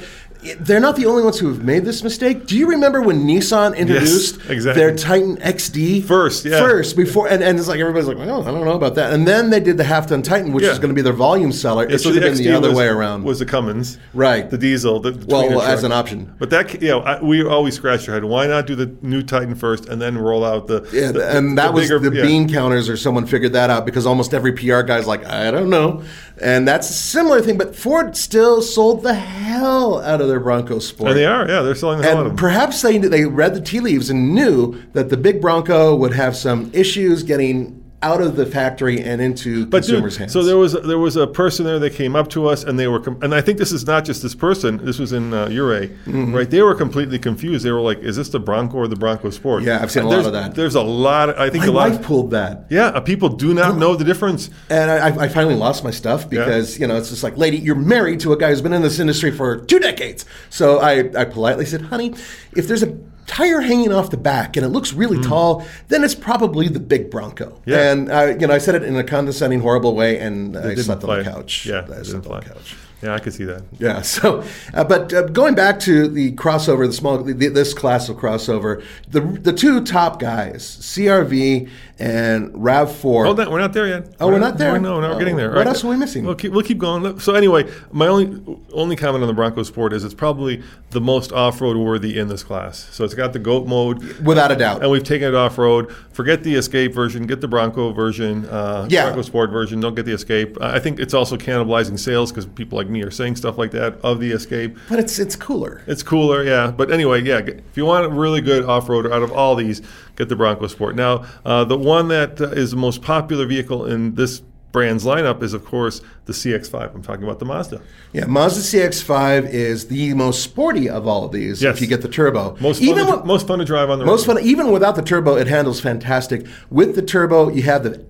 [0.55, 2.45] They're not the only ones who have made this mistake.
[2.45, 4.73] Do you remember when Nissan introduced exactly.
[4.83, 6.59] their Titan XD First, yeah.
[6.59, 9.13] first before, and, and it's like everybody's like, well, I don't know about that.
[9.13, 10.71] And then they did the half ton Titan, which Yeah.
[10.71, 11.87] is going to be their volume seller.
[11.87, 13.23] Yeah, it should have been the other was, way around.
[13.23, 14.49] Was the Cummins, Right.
[14.49, 16.33] The diesel, the, the Well, as an option.
[16.39, 18.23] But that, you know, I, we always scratch our head.
[18.23, 20.87] Why not do the new Titan first and then roll out the?
[20.91, 24.05] Yeah, the- and that was bigger- the bean counters, or someone figured that out because
[24.05, 26.03] almost every PR guy's like, I don't know,
[26.41, 27.57] and that's a similar thing.
[27.57, 31.61] But Ford still sold the hell out of their Bronco Sport, And they are, yeah,
[31.61, 32.37] they're selling the hell out of and them.
[32.37, 36.35] perhaps they they read the tea leaves and knew that the big Bronco would have
[36.35, 40.33] some issues getting out of the factory and into But consumers' dude, hands.
[40.33, 42.87] so there was there was a person there that came up to us, and they
[42.87, 44.77] were, com- and I think this is not just this person.
[44.85, 46.35] This was in uh, Ouray, Mm-hmm.
[46.35, 46.47] right?
[46.47, 47.65] They were completely confused.
[47.65, 50.13] They were like, "Is this the Bronco or the Bronco Sport?" Yeah, I've seen And
[50.13, 50.53] a lot of that.
[50.53, 51.29] There's a lot.
[51.29, 51.89] Of, I think my a lot.
[51.89, 52.67] wife pulled that.
[52.69, 54.51] yeah, uh, people do not know the difference.
[54.69, 57.73] And I, I finally lost my stuff because you know it's just like, lady, you're
[57.75, 60.23] married to a guy who's been in this industry for two decades.
[60.51, 62.13] So I, I politely said, honey,
[62.55, 62.95] if there's a
[63.27, 67.11] tire hanging off the back and it looks really tall, then it's probably the big
[67.11, 67.61] Bronco.
[67.65, 67.91] Yeah.
[67.91, 70.85] And uh, you know, I said it in a condescending, horrible way, and I Didn't
[70.85, 71.65] slept on the couch.
[71.65, 72.75] Yeah, I it slept on the couch.
[73.03, 73.63] Yeah, I could see that.
[73.77, 74.01] Yeah.
[74.07, 78.15] So, uh, but uh, going back to the crossover, the small, the, this class of
[78.17, 81.69] crossover, the the two top guys, CRV
[81.99, 83.25] and Rav Four.
[83.25, 84.13] Hold on, we're not there yet.
[84.19, 84.79] Oh, we're not there?
[84.79, 85.53] No, no, we're Oh, getting there.
[85.53, 86.25] what else are we missing?
[86.25, 87.19] We'll keep, we'll keep going.
[87.19, 88.39] So anyway, my only
[88.73, 92.43] only comment on the Bronco Sport is it's probably the most off-road worthy in this
[92.43, 92.87] class.
[92.91, 94.81] So it's got the goat mode, Without a doubt.
[94.83, 95.91] and we've taken it off-road.
[96.11, 97.25] Forget the Escape version.
[97.27, 98.45] Get the Bronco version.
[98.45, 99.05] Uh, Yeah.
[99.05, 99.79] Bronco Sport version.
[99.79, 100.57] Don't get the Escape.
[100.61, 103.71] I I think it's also cannibalizing sales because people like me are saying stuff like
[103.71, 104.77] that of the Escape.
[104.89, 105.81] But it's it's cooler.
[105.87, 106.71] It's cooler, yeah.
[106.71, 107.39] But anyway, yeah.
[107.39, 109.81] If you want a really good off-roader out of all these,
[110.17, 110.95] get the Bronco Sport.
[110.95, 114.41] Now, uh, the one that uh, is the most popular vehicle in this
[114.73, 116.93] brand's lineup is, of course, the CX-5.
[116.93, 117.81] I'm talking about the Mazda.
[118.11, 121.61] Yeah, Mazda CX-5 is the most sporty of all of these.
[121.63, 121.75] Yes.
[121.77, 123.99] If you get the turbo, Most fun, even to, with- most fun to drive on
[123.99, 124.11] the road.
[124.11, 124.35] most road.
[124.37, 126.45] fun, even without the turbo, it handles fantastic.
[126.69, 128.03] With the turbo, you have the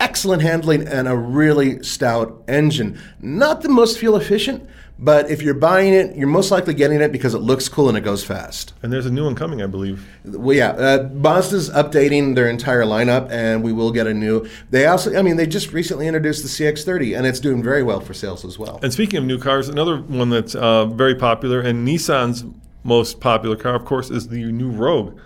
[0.00, 3.00] excellent handling and a really stout engine.
[3.20, 4.68] Not the most fuel efficient,
[4.98, 7.98] but if you're buying it, you're most likely getting it because it looks cool and
[7.98, 8.72] it goes fast.
[8.82, 10.06] And there's a new one coming, I believe.
[10.24, 14.48] Well, yeah, uh, Mazda's updating their entire lineup, and we will get a new.
[14.70, 18.00] They also, I mean, they just recently introduced the CX-30, and it's doing very well
[18.00, 18.80] for sales as well.
[18.82, 22.44] And speaking of new cars, another one that's uh, very popular and Nissan's
[22.84, 25.18] most popular car, of course, is the new Rogue.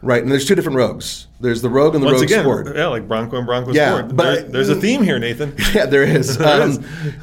[0.00, 1.26] Right, and there's two different Rogues.
[1.40, 2.76] There's the Rogue and the Once Rogue again, Sport.
[2.76, 4.16] yeah, like Bronco and Bronco Yeah, Sport.
[4.16, 5.54] but- There- there's a theme here, Nathan.
[5.74, 6.36] Yeah, there is.
[6.38, 6.78] There um, is.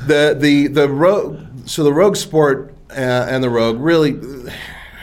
[0.07, 1.39] The the the Rogue.
[1.65, 2.93] So the Rogue Sport uh,
[3.29, 4.11] and the Rogue really.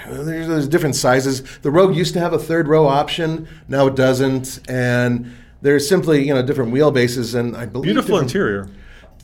[0.06, 1.42] There's, there's different sizes.
[1.60, 3.48] The Rogue used to have a third row option.
[3.68, 8.68] Now it doesn't, and there's simply you know different wheelbases and I believe Beautiful interior.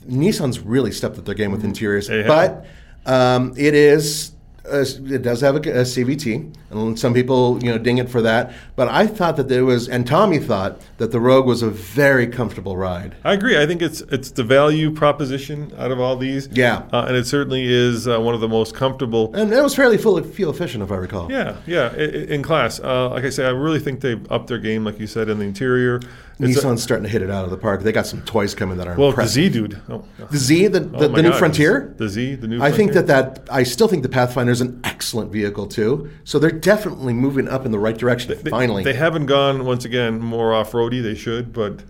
[0.08, 2.64] Nissan's really stepped up their game with interiors, but
[3.04, 4.32] um, it is.
[4.70, 8.20] Uh, it does have a, a CVT, and some people, you know, ding it for
[8.22, 8.52] that.
[8.76, 12.26] But I thought that there was, and Tommy thought that the Rogue was a very
[12.26, 13.16] comfortable ride.
[13.24, 13.60] I agree.
[13.60, 16.48] I think it's it's the value proposition out of all these.
[16.52, 16.82] Yeah.
[16.92, 19.34] uh, and it certainly is uh, one of the most comfortable.
[19.34, 21.30] And it was fairly full fuel efficient, if I recall.
[21.30, 22.80] Yeah, yeah, i- i- in class.
[22.80, 25.38] Uh, like I say, I really think they've upped their game, like you said, in
[25.38, 26.00] the interior,
[26.40, 27.82] It's a- Nissan's starting to hit it out of the park.
[27.82, 29.26] They got some toys coming that are well, the.
[29.26, 29.80] Z dude.
[29.88, 31.94] Oh, The Z, the, the, oh the new God, Frontier.
[31.96, 32.62] The Z, the new.
[32.62, 36.10] I think that that I still think the Pathfinder is an excellent vehicle too.
[36.24, 38.38] So they're definitely moving up in the right direction.
[38.42, 41.00] They- finally, they haven't gone once again more off roady.
[41.00, 41.82] They should, but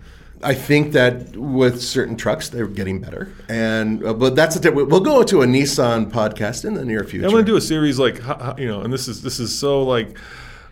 [0.42, 3.32] I think that with certain trucks they're getting better.
[3.48, 4.70] And uh, but that's a.
[4.72, 7.26] We'll go to a Nissan podcast in the near future.
[7.26, 8.18] I want to do a series like
[8.58, 10.16] you know, and this is this is so like,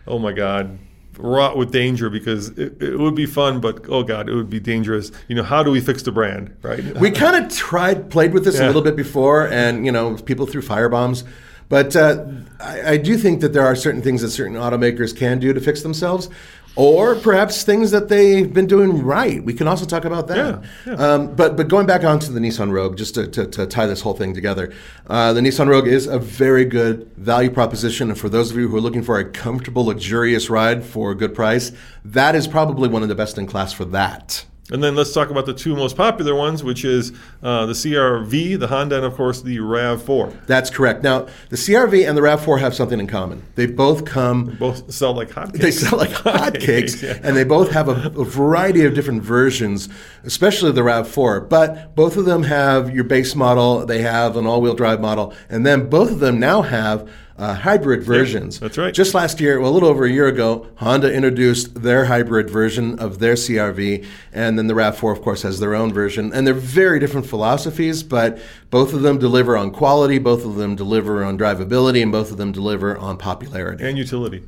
[0.07, 0.79] oh my god,
[1.17, 4.59] wrought with danger because it, it would be fun, but oh god, it would be
[4.59, 5.11] dangerous.
[5.27, 6.83] You know, how do we fix the brand, right?
[6.99, 10.45] We kind of tried, played with this a little bit before, and you know, people
[10.45, 11.23] threw firebombs.
[11.69, 12.25] But uh,
[12.59, 15.59] I, I do think that there are certain things that certain automakers can do to
[15.59, 16.29] fix themselves,
[16.77, 19.43] or perhaps things that they've been doing right.
[19.43, 20.37] We can also talk about that.
[20.37, 20.93] Yeah, yeah.
[20.93, 24.01] Um, but but going back onto the Nissan Rogue, just to, to, to tie this
[24.01, 24.71] whole thing together,
[25.07, 28.09] uh, the Nissan Rogue is a very good value proposition.
[28.09, 31.15] And for those of you who are looking for a comfortable, luxurious ride for a
[31.15, 31.71] good price,
[32.05, 34.45] that is probably one of the best in class for that.
[34.69, 38.59] And then let's talk about the two most popular ones, which is uh, the CRV,
[38.59, 40.45] the Honda, and of course the Rav4.
[40.45, 41.03] That's correct.
[41.03, 43.43] Now, the CRV and the RAV4 have something in common.
[43.55, 45.61] They both come, Both sell like hotcakes.
[45.61, 47.17] they sell like hotcakes, Yeah.
[47.23, 49.87] and they both have a, a variety of different versions,
[50.25, 51.47] especially the RAV4.
[51.47, 55.33] But both of them have your base model, they have an all wheel drive model,
[55.49, 58.59] and then both of them now have uh, hybrid versions.
[58.59, 58.93] that's right.
[58.93, 62.97] Just last year, well, a little over a year ago, Honda introduced their hybrid version
[62.99, 66.33] of their CRV, and then the RAV4, of course, has their own version.
[66.33, 70.75] And they're very different philosophies, but both of them deliver on quality, both of them
[70.75, 73.83] deliver on drivability, and both of them deliver on popularity.
[73.85, 74.43] and utility.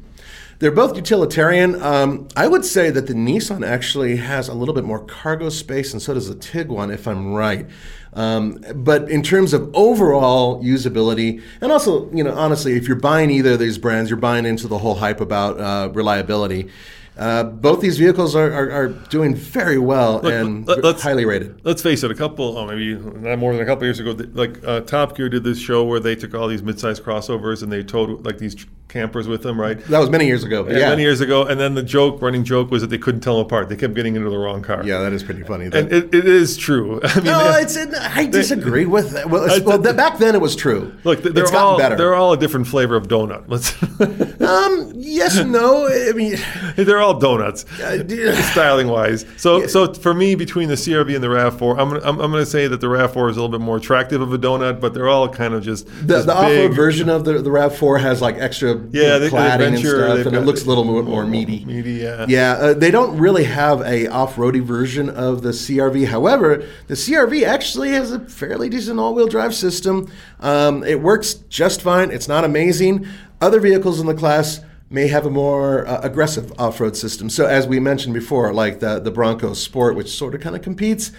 [0.60, 1.82] They're both utilitarian.
[1.82, 5.94] Um, I would say that the Nissan actually has a little bit more cargo space,
[5.94, 7.66] and so does the Tiguan, if I'm right.
[8.14, 13.30] Um, but in terms of overall usability, and also, you know, honestly, if you're buying
[13.32, 16.70] either of these brands, you're buying into the whole hype about uh, reliability.
[17.18, 21.60] Uh, both these vehicles are, are, are doing very well and let- let's- highly rated.
[21.66, 24.62] Let's face it, a couple, oh, maybe not more than a couple years ago, like
[24.66, 27.84] uh, Top Gear did this show where they took all these mid-sized crossovers and they
[27.84, 28.56] towed like these
[28.90, 29.80] campers with them, right?
[29.86, 30.64] That was many years ago.
[30.64, 32.98] But Yeah, yeah, many years ago, and then the joke, running joke, was that they
[32.98, 33.70] couldn't tell them apart.
[33.70, 34.84] They kept getting into the wrong car.
[34.84, 35.66] yeah, that is pretty funny.
[35.66, 37.00] and it, it is true.
[37.04, 39.30] I mean, no, it's I disagree with that.
[39.30, 40.94] Well, it's- I- well, that- back then it was true.
[41.06, 41.96] look, they're it's all better.
[41.96, 43.46] they're all a different flavor of donut.
[43.48, 43.74] Let's,
[44.42, 45.88] Um, yes, no.
[45.88, 46.38] I mean,
[46.76, 48.04] they're all donuts, uh,
[48.52, 49.26] styling wise.
[49.38, 52.44] So, so for me, between the CRV and the Rav4, I'm gonna, I'm, I'm going
[52.44, 54.94] to say that the Rav4 is a little bit more attractive of a donut, but
[54.94, 58.22] they're all kind of just the, the off-road version of the the Rav Four has
[58.22, 61.04] like extra you Yeah, know, got cladding and stuff, and it looks a little more,
[61.04, 61.66] more meaty.
[61.66, 62.26] Meaty, yeah.
[62.28, 66.08] Yeah, uh, they don't really have a off-roady version of the CRV.
[66.08, 70.12] However, the CRV actually has a fairly decent all-wheel drive system.
[70.40, 72.12] Um, it works just fine.
[72.12, 73.08] It's not amazing.
[73.42, 77.30] Other vehicles in the class may have a more uh, aggressive off-road system.
[77.30, 80.62] So, as we mentioned before, like the the Bronco Sport, which sort of kind of
[80.62, 81.12] competes,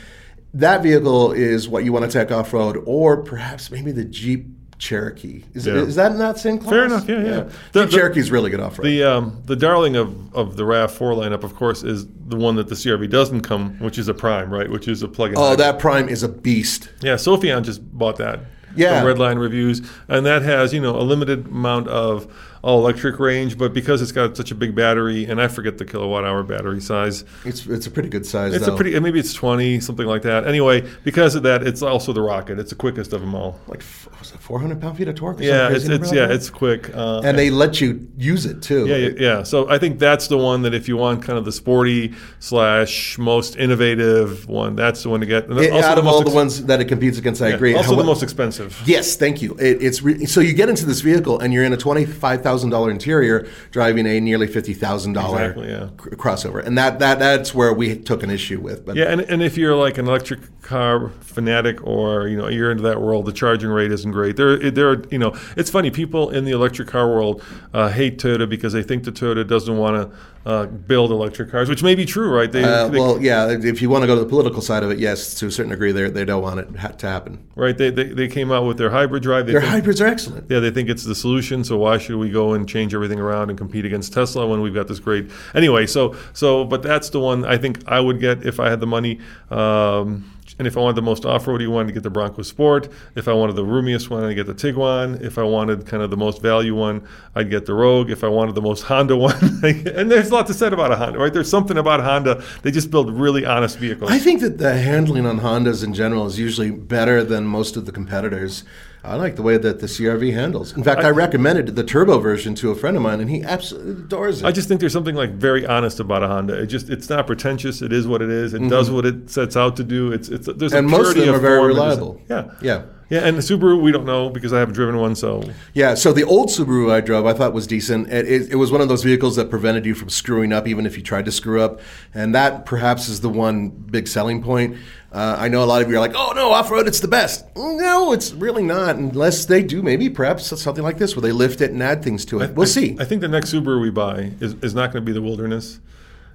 [0.52, 4.46] that vehicle is what you want to take off-road, or perhaps maybe the Jeep.
[4.80, 5.74] Cherokee is, Yeah.
[5.74, 6.70] is that in that same class?
[6.70, 7.40] Fair enough, yeah, yeah.
[7.42, 8.84] Jeep The- the- Cherokee's really good off-road.
[8.86, 12.68] The um, the darling of, of the Rav4 lineup, of course, is the one that
[12.68, 14.68] the CRV doesn't come, which is a Prime, right?
[14.70, 15.36] Which is a plug-in.
[15.36, 15.58] oh, hybrid.
[15.60, 16.88] that Prime is a beast.
[17.02, 18.40] Yeah, Sofyan just bought that.
[18.74, 19.02] Yeah.
[19.02, 22.32] From Redline Reviews, and that has you know a limited amount of
[22.62, 25.84] all electric range, but because it's got such a big battery, and I forget the
[25.84, 27.24] kilowatt hour battery size.
[27.44, 28.54] It's it's a pretty good size.
[28.54, 28.74] It's though.
[28.74, 30.46] a pretty maybe it's twenty something like that.
[30.46, 32.58] Anyway, because of that, it's also the Rocket.
[32.58, 33.58] It's the quickest of them all.
[33.66, 33.82] like
[34.18, 35.40] was it 400 pound feet of torque?
[35.40, 36.94] Yeah, it's it's yeah it's quick.
[36.94, 38.86] Uh, and they let you use it too.
[38.86, 39.42] Yeah, yeah, yeah.
[39.42, 43.16] So I think that's the one that if you want kind of the sporty slash
[43.16, 45.48] most innovative one, that's the one to get.
[45.48, 47.74] And It- out of most all the ones that it competes against, I yeah, agree.
[47.74, 48.80] Also the most expensive.
[48.84, 49.56] Yes, thank you.
[49.58, 52.49] It, it's re- so you get into this vehicle and you're in a twenty-five thousand
[52.70, 55.78] dollar interior, driving a nearly fifty thousand Exactly, yeah.
[55.78, 58.84] dollar crossover, and that that that's where we took an issue with.
[58.84, 62.70] But Yeah, and, and if you're like an electric car fanatic or you know you're
[62.70, 64.36] into that world, the charging rate isn't great.
[64.36, 65.90] There, there are you know it's funny.
[65.90, 67.42] People in the electric car world
[67.72, 70.16] uh, hate Toyota because they think that Toyota doesn't want to
[70.46, 72.50] uh, build electric cars, which may be true, right?
[72.50, 74.90] They, uh, they- well, yeah, if you want to go to the political side of
[74.90, 77.44] it, yes, to a certain degree, they they don't want it ha- to happen.
[77.56, 77.76] right.
[77.76, 79.46] They, they they came out with their hybrid drive.
[79.46, 80.50] They Their think- hybrids are excellent.
[80.50, 81.62] Yeah, they think it's the solution.
[81.64, 84.74] So why should we go and change everything around and compete against Tesla when we've
[84.74, 85.30] got this great?
[85.54, 88.80] Anyway, so so but that's the one I think I would get if I had
[88.80, 89.20] the money.
[89.50, 90.24] Um,
[90.60, 92.92] and if I wanted the most off-roady one, to get the Bronco Sport.
[93.14, 95.18] If I wanted the roomiest one, I'd get the Tiguan.
[95.22, 98.10] If I wanted kind of the most value one, I'd get the Rogue.
[98.10, 100.96] If I wanted the most Honda one, and there's a lot to said about a
[100.96, 101.32] Honda, right?
[101.32, 102.44] There's something about Honda.
[102.60, 104.10] They just build really honest vehicles.
[104.10, 107.86] I think that the handling on Hondas in general is usually better than most of
[107.86, 108.62] the competitors.
[109.02, 110.76] I like the way that the CRV handles.
[110.76, 113.42] In fact, I, I, recommended the turbo version to a friend of mine, and he
[113.42, 114.46] absolutely adores it.
[114.46, 116.60] I just think there's something like very honest about a Honda.
[116.60, 117.80] It just it's not pretentious.
[117.80, 118.52] It is what it is.
[118.52, 118.68] It mm-hmm.
[118.68, 120.12] does what it sets out to do.
[120.12, 122.20] It's it's there's and a most of them of are very reliable.
[122.28, 122.82] Yeah, yeah.
[123.10, 125.16] Yeah, and the Subaru we don't know because I haven't driven one.
[125.16, 125.42] So
[125.74, 128.08] yeah, so the old Subaru I drove I thought was decent.
[128.08, 130.86] It, it, it, was one of those vehicles that prevented you from screwing up, even
[130.86, 131.80] if you tried to screw up,
[132.14, 134.76] and that perhaps is the one big selling point.
[135.12, 137.08] Uh, I know a lot of you are like, "Oh no, off road, it's the
[137.08, 141.32] best." No, it's really not, unless they do maybe perhaps something like this where they
[141.32, 142.54] lift it and add things to it.
[142.54, 142.96] We'll I, see.
[143.00, 145.80] I think the next Subaru we buy is, is not going to be the Wilderness.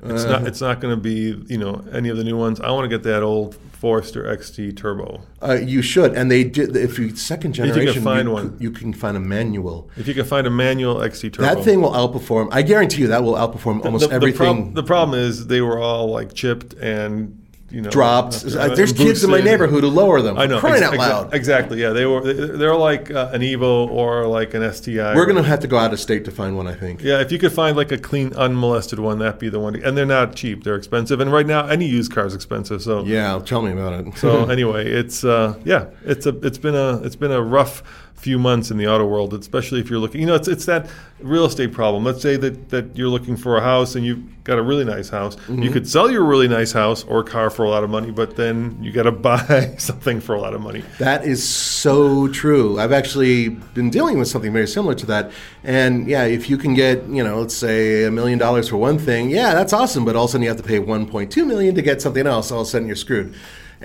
[0.03, 0.47] It's uh, not.
[0.47, 2.59] It's not going to be you know any of the new ones.
[2.59, 5.21] I want to get that old Forester XT Turbo.
[5.41, 6.75] Uh, you should, and they did.
[6.75, 9.89] If you second generation, if you can find you, one, you can find a manual.
[9.95, 12.49] If you can find a manual XT Turbo, that thing will outperform.
[12.51, 14.37] I guarantee you that will outperform almost the, everything.
[14.39, 18.41] The, prob- the problem is they were all like chipped and you know, dropped.
[18.43, 20.37] There's kids in my neighborhood who lower them.
[20.37, 21.33] I know, crying ex- out loud.
[21.33, 21.81] Exactly.
[21.81, 22.21] Yeah, they were.
[22.33, 25.15] They're like uh, an Evo or like an STI.
[25.15, 26.67] We're gonna have to go out of state to find one.
[26.67, 27.01] I think.
[27.01, 29.75] Yeah, if you could find like a clean, unmolested one, that'd be the one.
[29.81, 30.63] And they're not cheap.
[30.63, 31.19] They're expensive.
[31.19, 32.81] And right now, any used car is expensive.
[32.81, 34.17] So yeah, tell me about it.
[34.17, 37.83] so anyway, it's uh, yeah, it's a it's been a it's been a rough
[38.15, 40.21] few months in the auto world, especially if you're looking.
[40.21, 40.89] You know, it's it's that
[41.19, 42.03] real estate problem.
[42.03, 45.09] Let's say that that you're looking for a house and you've got a really nice
[45.09, 45.35] house.
[45.35, 45.63] Mm-hmm.
[45.63, 48.35] You could sell your really nice house or car for a lot of money, but
[48.35, 50.83] then you got to buy something for a lot of money.
[50.99, 52.79] That is so true.
[52.79, 55.31] I've actually been dealing with something very similar to that.
[55.63, 58.97] And yeah, if you can get, you know, let's say a million dollars for one
[58.97, 60.05] thing, yeah, that's awesome.
[60.05, 62.51] But all of a sudden you have to pay 1.2 million to get something else.
[62.51, 63.35] All of a sudden you're screwed.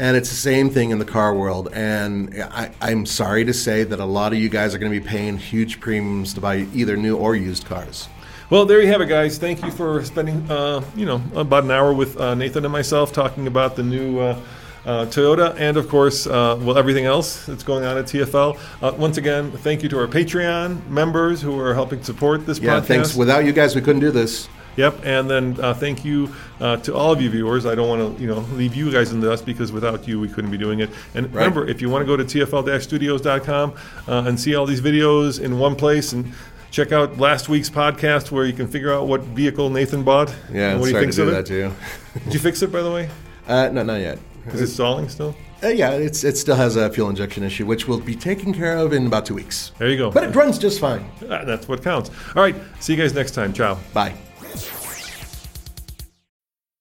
[0.01, 1.68] And it's the same thing in the car world.
[1.74, 4.98] And I, am sorry to say that a lot of you guys are going to
[4.98, 8.09] be paying huge premiums to buy either new or used cars.
[8.48, 9.36] Well, there you have it, guys.
[9.36, 13.12] Thank you for spending, uh, you know, about an hour with uh, Nathan and myself
[13.12, 14.18] talking about the new.
[14.18, 14.40] Uh,
[14.86, 18.59] uh, Toyota, and of course, uh, well, everything else that's going on at TFL.
[18.80, 22.80] Uh, once again, thank you to our Patreon members who are helping support this yeah,
[22.80, 22.84] podcast.
[22.86, 23.14] thanks.
[23.14, 24.48] Without you guys, we couldn't do this.
[24.77, 27.66] Yep, and then uh, thank you uh, to all of you viewers.
[27.66, 30.21] I don't want to, you know, leave you guys in the dust because without you,
[30.21, 30.91] we couldn't be doing it.
[31.14, 31.45] And right.
[31.45, 33.75] remember, if you want to go to tfl-studios.com
[34.09, 36.33] uh, and see all these videos in one place and
[36.71, 40.35] check out last week's podcast where you can figure out what vehicle Nathan bought.
[40.53, 41.33] Yeah, and what he thinks of it.
[41.33, 41.73] That too.
[42.25, 43.11] Did you fix it, by the way?
[43.47, 44.18] Uh, no, not yet.
[44.47, 45.35] Is it stalling still?
[45.62, 48.77] Uh, yeah, it's it still has a fuel injection issue, which will be taken care
[48.77, 49.73] of in about two weeks.
[49.79, 50.11] There you go.
[50.11, 51.11] But it runs just fine.
[51.29, 52.11] Uh, that's what counts.
[52.35, 53.53] All right, see you guys next time.
[53.53, 53.79] Ciao.
[53.93, 54.14] Bye.